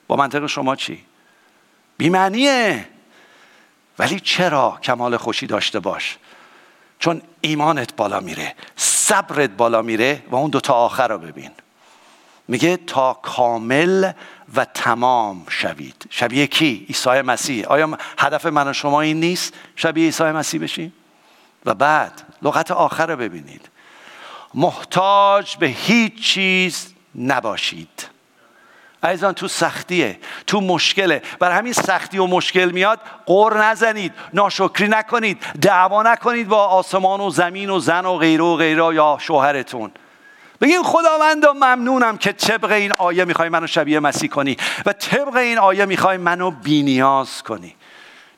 با 0.06 0.16
منطق 0.16 0.46
شما 0.46 0.76
چی؟ 0.76 1.04
بیمعنیه. 1.96 2.88
ولی 3.98 4.20
چرا 4.20 4.78
کمال 4.82 5.16
خوشی 5.16 5.46
داشته 5.46 5.80
باش؟ 5.80 6.18
چون 6.98 7.22
ایمانت 7.40 7.96
بالا 7.96 8.20
میره 8.20 8.54
صبرت 8.76 9.50
بالا 9.50 9.82
میره 9.82 10.22
و 10.30 10.36
اون 10.36 10.50
دوتا 10.50 10.74
آخر 10.74 11.08
رو 11.08 11.18
ببین. 11.18 11.50
میگه 12.48 12.76
تا 12.76 13.14
کامل 13.14 14.12
و 14.54 14.64
تمام 14.64 15.46
شوید. 15.48 16.06
شبیه 16.10 16.46
کی؟ 16.46 16.86
عیسی 16.88 17.10
مسیح. 17.10 17.66
آیا 17.66 17.98
هدف 18.18 18.46
من 18.46 18.68
و 18.68 18.72
شما 18.72 19.00
این 19.00 19.20
نیست 19.20 19.54
شبیه 19.76 20.04
عیسی 20.04 20.24
مسیح 20.24 20.60
بشیم؟ 20.60 20.92
و 21.64 21.74
بعد 21.74 22.22
لغت 22.42 22.70
آخر 22.70 23.06
رو 23.06 23.16
ببینید. 23.16 23.68
محتاج 24.54 25.56
به 25.56 25.66
هیچ 25.66 26.22
چیز 26.22 26.94
نباشید. 27.14 28.15
عزیزان 29.06 29.32
تو 29.32 29.48
سختیه 29.48 30.18
تو 30.46 30.60
مشکله. 30.60 31.22
بر 31.38 31.50
همین 31.50 31.72
سختی 31.72 32.18
و 32.18 32.26
مشکل 32.26 32.70
میاد 32.70 33.00
قر 33.26 33.56
نزنید 33.58 34.12
ناشکری 34.32 34.88
نکنید 34.88 35.42
دعوا 35.62 36.02
نکنید 36.02 36.48
با 36.48 36.66
آسمان 36.66 37.20
و 37.20 37.30
زمین 37.30 37.70
و 37.70 37.78
زن 37.78 38.06
و 38.06 38.16
غیره 38.16 38.44
و 38.44 38.56
غیره 38.56 38.94
یا 38.94 39.18
شوهرتون. 39.20 39.90
بگین 40.60 40.82
خداوندا 40.82 41.52
ممنونم 41.52 42.18
که 42.18 42.32
طبق 42.32 42.72
این 42.72 42.92
آیه 42.92 43.24
می‌خوای 43.24 43.48
منو 43.48 43.66
شبیه 43.66 44.00
مسیح 44.00 44.30
کنی 44.30 44.56
و 44.86 44.92
طبق 44.92 45.36
این 45.36 45.58
آیه 45.58 45.84
می‌خوای 45.84 46.16
منو 46.16 46.50
بینیاز 46.50 47.42
کنی. 47.42 47.76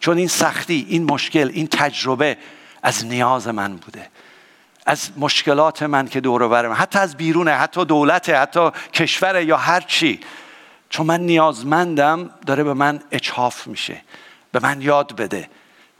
چون 0.00 0.18
این 0.18 0.28
سختی 0.28 0.86
این 0.88 1.04
مشکل 1.04 1.50
این 1.54 1.66
تجربه 1.66 2.36
از 2.82 3.06
نیاز 3.06 3.48
من 3.48 3.76
بوده. 3.76 4.08
از 4.86 5.10
مشکلات 5.16 5.82
من 5.82 6.08
که 6.08 6.20
دور 6.20 6.48
برم 6.48 6.72
حتی 6.78 6.98
از 6.98 7.16
بیرونه 7.16 7.52
حتی 7.52 7.84
دولت 7.84 8.28
حتی 8.28 8.70
کشور 8.92 9.42
یا 9.42 9.56
هر 9.56 9.80
چی. 9.80 10.20
چون 10.91 11.07
من 11.07 11.20
نیازمندم 11.20 12.30
داره 12.47 12.64
به 12.64 12.74
من 12.74 13.01
اچاف 13.11 13.66
میشه. 13.66 14.03
به 14.53 14.61
من 14.62 14.82
یاد 14.82 15.16
بده. 15.16 15.51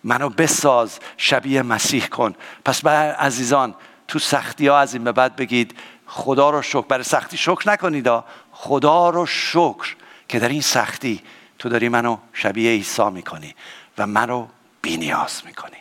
منو 0.05 0.29
بساز 0.29 0.99
شبیه 1.17 1.63
مسیح 1.63 2.07
کن. 2.07 2.35
پس 2.65 2.83
بر 2.83 3.13
عزیزان 3.13 3.75
تو 4.09 4.19
سختی 4.19 4.69
ها 4.69 4.79
از 4.79 4.95
این 4.95 5.05
به 5.05 5.13
بعد 5.13 5.37
بگید 5.37 5.79
خدا 6.07 6.51
رو 6.51 6.63
شکر. 6.63 6.87
برای 6.89 7.05
سختی 7.05 7.37
شکر 7.37 7.71
نکنید 7.71 8.09
خدا 8.53 9.11
رو 9.11 9.27
شکر 9.27 9.97
که 10.29 10.39
در 10.39 10.49
این 10.49 10.61
سختی 10.61 11.23
تو 11.59 11.69
داری 11.69 11.89
منو 11.89 12.17
شبیه 12.33 12.71
عیسی 12.71 13.11
می‌کنی 13.11 13.55
و 13.99 14.07
منو 14.07 14.47
بینیاز 14.83 15.43
می‌کنی. 15.47 15.77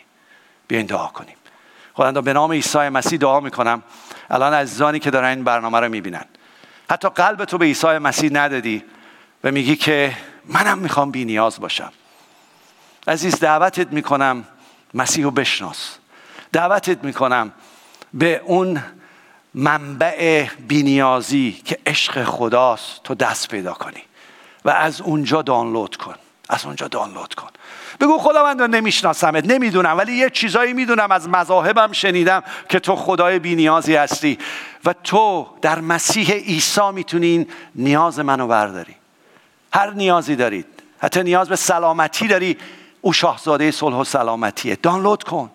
بیاین 0.68 0.86
دعا 0.86 1.06
کنیم. 1.06 1.36
خداوندا 1.94 2.20
به 2.20 2.32
نام 2.32 2.52
عیسی 2.52 2.78
مسیح 2.78 3.18
دعا 3.18 3.40
می‌کنم. 3.40 3.82
الان 4.30 4.54
عزیزانی 4.54 4.98
که 4.98 5.10
دارن 5.10 5.28
این 5.28 5.44
برنامه 5.44 5.80
رو 5.80 5.88
می‌بینن. 5.88 6.24
حتی 6.90 7.08
قلب 7.08 7.44
تو 7.44 7.58
به 7.58 7.64
عیسی 7.64 7.86
مسیح 7.86 8.30
ندادی. 8.32 8.84
و 9.44 9.50
میگی 9.52 9.76
که 9.76 10.16
منم 10.44 10.78
می‌خوام 10.78 11.10
بی 11.10 11.24
نیاز 11.24 11.60
باشم. 11.60 11.92
عزیز 13.08 13.40
دعوتت 13.40 13.92
می‌کنم 13.92 14.44
مسیح 14.94 15.24
رو 15.24 15.30
بشناس. 15.30 15.96
دعوتت 16.52 17.04
می‌کنم 17.04 17.52
به 18.14 18.42
اون 18.44 18.82
منبع 19.54 20.46
بینیازی 20.68 21.62
که 21.64 21.78
عشق 21.86 22.24
خداست 22.24 23.02
تو 23.04 23.14
دست 23.14 23.48
پیدا 23.48 23.72
کنی 23.72 24.02
و 24.64 24.70
از 24.70 25.00
اونجا 25.00 25.42
دانلود 25.42 25.96
کن. 25.96 26.14
از 26.48 26.66
اونجا 26.66 26.88
دانلود 26.88 27.34
کن. 27.34 27.48
بگو 28.00 28.18
خداوند 28.18 28.62
نمیشناسمت 28.62 29.44
نمی‌دونم 29.46 29.98
ولی 29.98 30.12
یه 30.12 30.30
چیزایی 30.30 30.72
می‌دونم 30.72 31.10
از 31.10 31.28
مذاهبم 31.28 31.92
شنیدم 31.92 32.42
که 32.68 32.80
تو 32.80 32.96
خدای 32.96 33.38
بینیازی 33.38 33.96
هستی 33.96 34.38
و 34.84 34.92
تو 34.92 35.46
در 35.62 35.80
مسیح 35.80 36.30
عیسی 36.30 36.90
می‌تونی 36.92 37.46
نیاز 37.74 38.18
منو 38.18 38.46
برداری. 38.46 38.96
هر 39.72 39.90
نیازی 39.90 40.36
دارید. 40.36 40.66
حتی 40.98 41.22
نیاز 41.22 41.48
به 41.48 41.56
سلامتی 41.56 42.28
داری. 42.28 42.58
او 43.00 43.12
شاهزاده 43.12 43.70
صلح 43.70 43.96
و 43.96 44.04
سلامتیه. 44.04 44.76
دانلود 44.76 45.22
کن. 45.22 45.50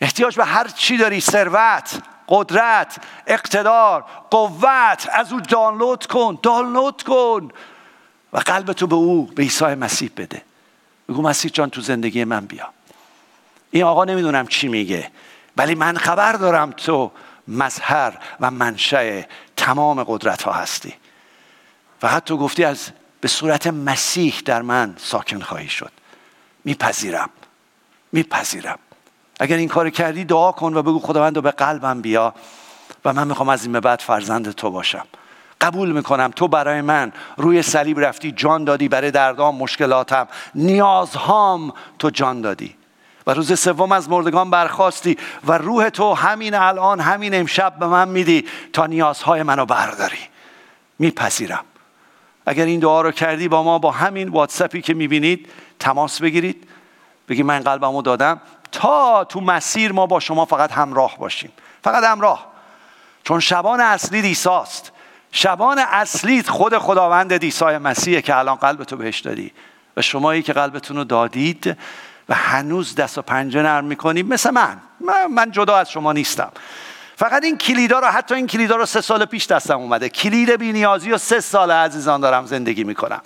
احتیاج 0.00 0.36
به 0.36 0.44
هر 0.44 0.68
چی 0.68 0.96
داری. 0.96 1.20
ثروت 1.20 2.02
قدرت 2.28 2.96
اقتدار 3.26 4.04
قوت 4.30 5.08
از 5.12 5.32
او 5.32 5.40
دانلود 5.40 6.06
کن. 6.06 6.38
دانلود 6.42 7.02
کن. 7.02 7.48
و 8.32 8.38
قلب 8.38 8.72
تو 8.72 8.86
به 8.86 8.94
او 8.94 9.26
به 9.26 9.42
عیسی 9.42 9.64
مسیح 9.64 10.10
بده. 10.16 10.42
بگو 11.08 11.22
مسیح 11.22 11.50
جان 11.50 11.70
تو 11.70 11.80
زندگی 11.80 12.24
من 12.24 12.46
بیا. 12.46 12.68
این 13.70 13.84
آقا 13.84 14.04
نمی‌دونم 14.04 14.46
چی 14.46 14.68
میگه 14.68 15.10
ولی 15.56 15.74
من 15.74 15.96
خبر 15.96 16.32
دارم 16.32 16.70
تو 16.70 17.12
مظهر 17.48 18.18
و 18.40 18.50
منشأ 18.50 19.22
تمام 19.56 20.04
قدرت 20.04 20.42
ها 20.42 20.52
هستی. 20.52 20.94
فقط 22.00 22.24
تو 22.24 22.36
گفتی 22.36 22.64
از 22.64 22.90
به 23.22 23.28
صورت 23.28 23.66
مسیح 23.66 24.34
در 24.44 24.62
من 24.62 24.94
ساکن 24.98 25.40
خواهی 25.40 25.68
شد. 25.68 25.92
میپذیرم. 26.64 27.30
میپذیرم. 28.12 28.78
اگر 29.40 29.56
این 29.56 29.68
کار 29.68 29.90
کردی 29.90 30.24
دعا 30.24 30.52
کن 30.52 30.74
و 30.74 30.82
بگو 30.82 30.98
خداوند 30.98 31.42
به 31.42 31.50
قلبم 31.50 32.00
بیا 32.00 32.34
و 33.04 33.12
من 33.12 33.26
می‌خوام 33.26 33.48
از 33.48 33.62
این 33.62 33.72
به 33.72 33.80
بعد 33.80 34.00
فرزند 34.00 34.50
تو 34.50 34.70
باشم. 34.70 35.06
قبول 35.60 35.92
می‌کنم 35.92 36.30
تو 36.36 36.48
برای 36.48 36.80
من 36.80 37.12
روی 37.36 37.62
صلیب 37.62 38.00
رفتی 38.00 38.32
جان 38.32 38.64
دادی 38.64 38.88
برای 38.88 39.10
دردام 39.10 39.56
مشکلاتم. 39.56 40.28
نیازهام 40.54 41.72
تو 41.98 42.10
جان 42.10 42.40
دادی. 42.40 42.76
و 43.26 43.34
روز 43.34 43.60
سوم 43.60 43.92
از 43.92 44.08
مردگان 44.08 44.50
برخواستی 44.50 45.18
و 45.46 45.58
روح 45.58 45.88
تو 45.88 46.14
همین 46.14 46.54
الان 46.54 47.00
همین 47.00 47.34
امشب 47.34 47.78
به 47.78 47.86
من 47.86 48.08
میدی 48.08 48.46
تا 48.72 48.86
نیازهای 48.86 49.42
منو 49.42 49.66
برداری. 49.66 50.18
میپذیرم. 50.98 51.64
اگر 52.46 52.64
این 52.64 52.80
دعا 52.80 53.00
رو 53.00 53.10
کردی 53.10 53.48
با 53.48 53.62
ما 53.62 53.78
با 53.78 53.90
همین 53.90 54.28
واتسپی 54.28 54.82
که 54.82 54.94
می‌بینید 54.94 55.48
تماس 55.78 56.22
بگیرید. 56.22 56.68
بگی 57.28 57.42
من 57.42 57.60
قلبمو 57.60 58.02
دادم. 58.02 58.40
تا 58.72 59.24
تو 59.24 59.40
مسیر 59.40 59.92
ما 59.92 60.06
با 60.06 60.20
شما 60.20 60.44
فقط 60.44 60.72
همراه 60.72 61.18
باشیم. 61.18 61.52
فقط 61.84 62.04
همراه. 62.04 62.46
چون 63.24 63.40
شبان 63.40 63.80
اصلی 63.80 64.22
دیساست. 64.22 64.92
شبان 65.32 65.78
اصلی 65.78 66.42
خود 66.42 66.78
خداوند 66.78 67.36
دیسای 67.36 67.78
مسیحه 67.78 68.22
که 68.22 68.36
الان 68.36 68.56
قلبتو 68.56 68.96
بهش 68.96 69.20
دادی. 69.20 69.52
و 69.96 70.02
شمایی 70.02 70.42
که 70.42 70.52
قلبتون 70.52 70.96
رو 70.96 71.04
دادید 71.04 71.76
و 72.28 72.34
هنوز 72.34 72.94
دست 72.94 73.18
و 73.18 73.22
پنجه 73.22 73.62
نرم 73.62 73.84
می‌کنید 73.84 74.32
مثل 74.32 74.50
من. 74.50 74.80
من 75.00 75.26
من 75.26 75.50
جدا 75.50 75.76
از 75.76 75.90
شما 75.90 76.12
نیستم. 76.12 76.52
فقط 77.22 77.44
این 77.44 77.58
کلیدا 77.58 77.98
رو 77.98 78.06
حتی 78.06 78.34
این 78.34 78.46
کلیدا 78.46 78.76
رو 78.76 78.86
سه 78.86 79.00
سال 79.00 79.24
پیش 79.24 79.46
دستم 79.46 79.78
اومده. 79.78 80.08
کلید 80.08 80.50
بینیازی 80.50 81.12
و 81.12 81.18
سه 81.18 81.40
سال 81.40 81.70
عزیزان 81.70 82.20
دارم 82.20 82.46
زندگی 82.46 82.84
می‌کنم. 82.84 83.20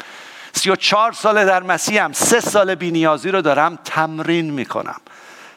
سی 0.52 0.70
و 0.70 0.76
چهار 0.76 1.12
ساله 1.12 1.44
در 1.44 1.62
مسیحم 1.62 2.12
سه 2.12 2.40
سال 2.40 2.74
بینیازی 2.74 3.30
رو 3.30 3.42
دارم 3.42 3.78
تمرین 3.84 4.50
می‌کنم. 4.50 5.00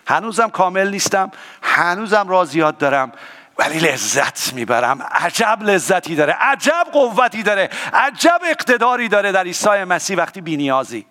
هنوزم 0.08 0.50
کامل 0.50 0.90
نیستم 0.90 1.32
هنوزم 1.62 2.28
راضیات 2.28 2.78
دارم 2.78 3.12
ولی 3.58 3.80
لذت 3.80 4.54
می‌برم. 4.54 5.02
عجب 5.12 5.60
لذتی 5.62 6.16
داره 6.16 6.34
عجب 6.40 6.88
قوتی 6.94 7.44
داره 7.44 7.70
عجب 7.94 8.42
اقتداری 8.50 9.08
داره 9.08 9.32
در 9.32 9.44
عیسی 9.44 9.70
مسیح 9.70 10.18
وقتی 10.18 10.42
بینیازی. 10.42 11.06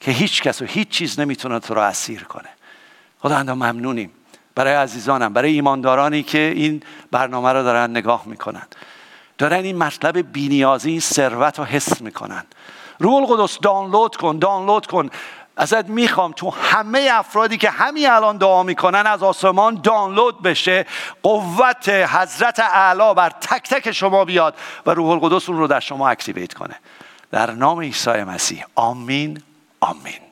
که 0.00 0.10
هیچ 0.10 0.42
کس 0.42 0.62
و 0.62 0.64
هیچ 0.64 0.88
چیز 0.88 1.20
نمی‌تونه 1.20 1.60
تو 1.60 1.74
رو 1.74 1.80
اسیر 1.80 2.24
کنه. 2.24 2.48
خدا 3.18 3.42
ممنونیم. 3.42 4.12
برای 4.56 4.74
عزیزانم 4.74 5.32
برای 5.32 5.52
ایماندارانی 5.52 6.22
که 6.22 6.52
این 6.56 6.82
برنامه 7.10 7.52
رو 7.52 7.62
دارن 7.62 7.90
نگاه 7.90 8.22
می‌کنن. 8.26 8.66
دارن 9.38 9.64
این 9.64 9.78
مطلب 9.78 10.32
بینیازی 10.32 10.90
این 10.90 11.00
ثروت 11.00 11.58
رو 11.58 11.64
حس 11.64 12.00
می‌کنن. 12.00 12.44
روح 12.98 13.14
القدس 13.14 13.58
دانلود 13.60 14.16
کن 14.16 14.38
دانلود 14.38 14.86
کن. 14.86 15.10
ازت 15.56 15.88
می‌خوام 15.88 16.32
تو 16.32 16.50
همه 16.50 17.08
افرادی 17.12 17.56
که 17.56 17.70
همین 17.70 18.10
الان 18.10 18.36
دعا 18.36 18.62
می‌کنن 18.62 19.06
از 19.06 19.22
آسمان 19.22 19.80
دانلود 19.82 20.42
بشه. 20.42 20.86
قوت 21.22 21.88
حضرت 21.88 22.60
اعلی 22.60 23.14
بر 23.14 23.30
تک 23.30 23.68
تک 23.68 23.92
شما 23.92 24.24
بیاد 24.24 24.54
و 24.86 24.90
روح 24.90 25.10
القدس 25.10 25.48
اون 25.48 25.58
رو 25.58 25.66
در 25.66 25.80
شما 25.80 26.08
اکتیویت 26.08 26.54
کنه. 26.54 26.74
در 27.30 27.50
نام 27.50 27.80
عیسی 27.80 28.10
مسیح. 28.10 28.64
آمین 28.74 29.42
آمین. 29.80 30.25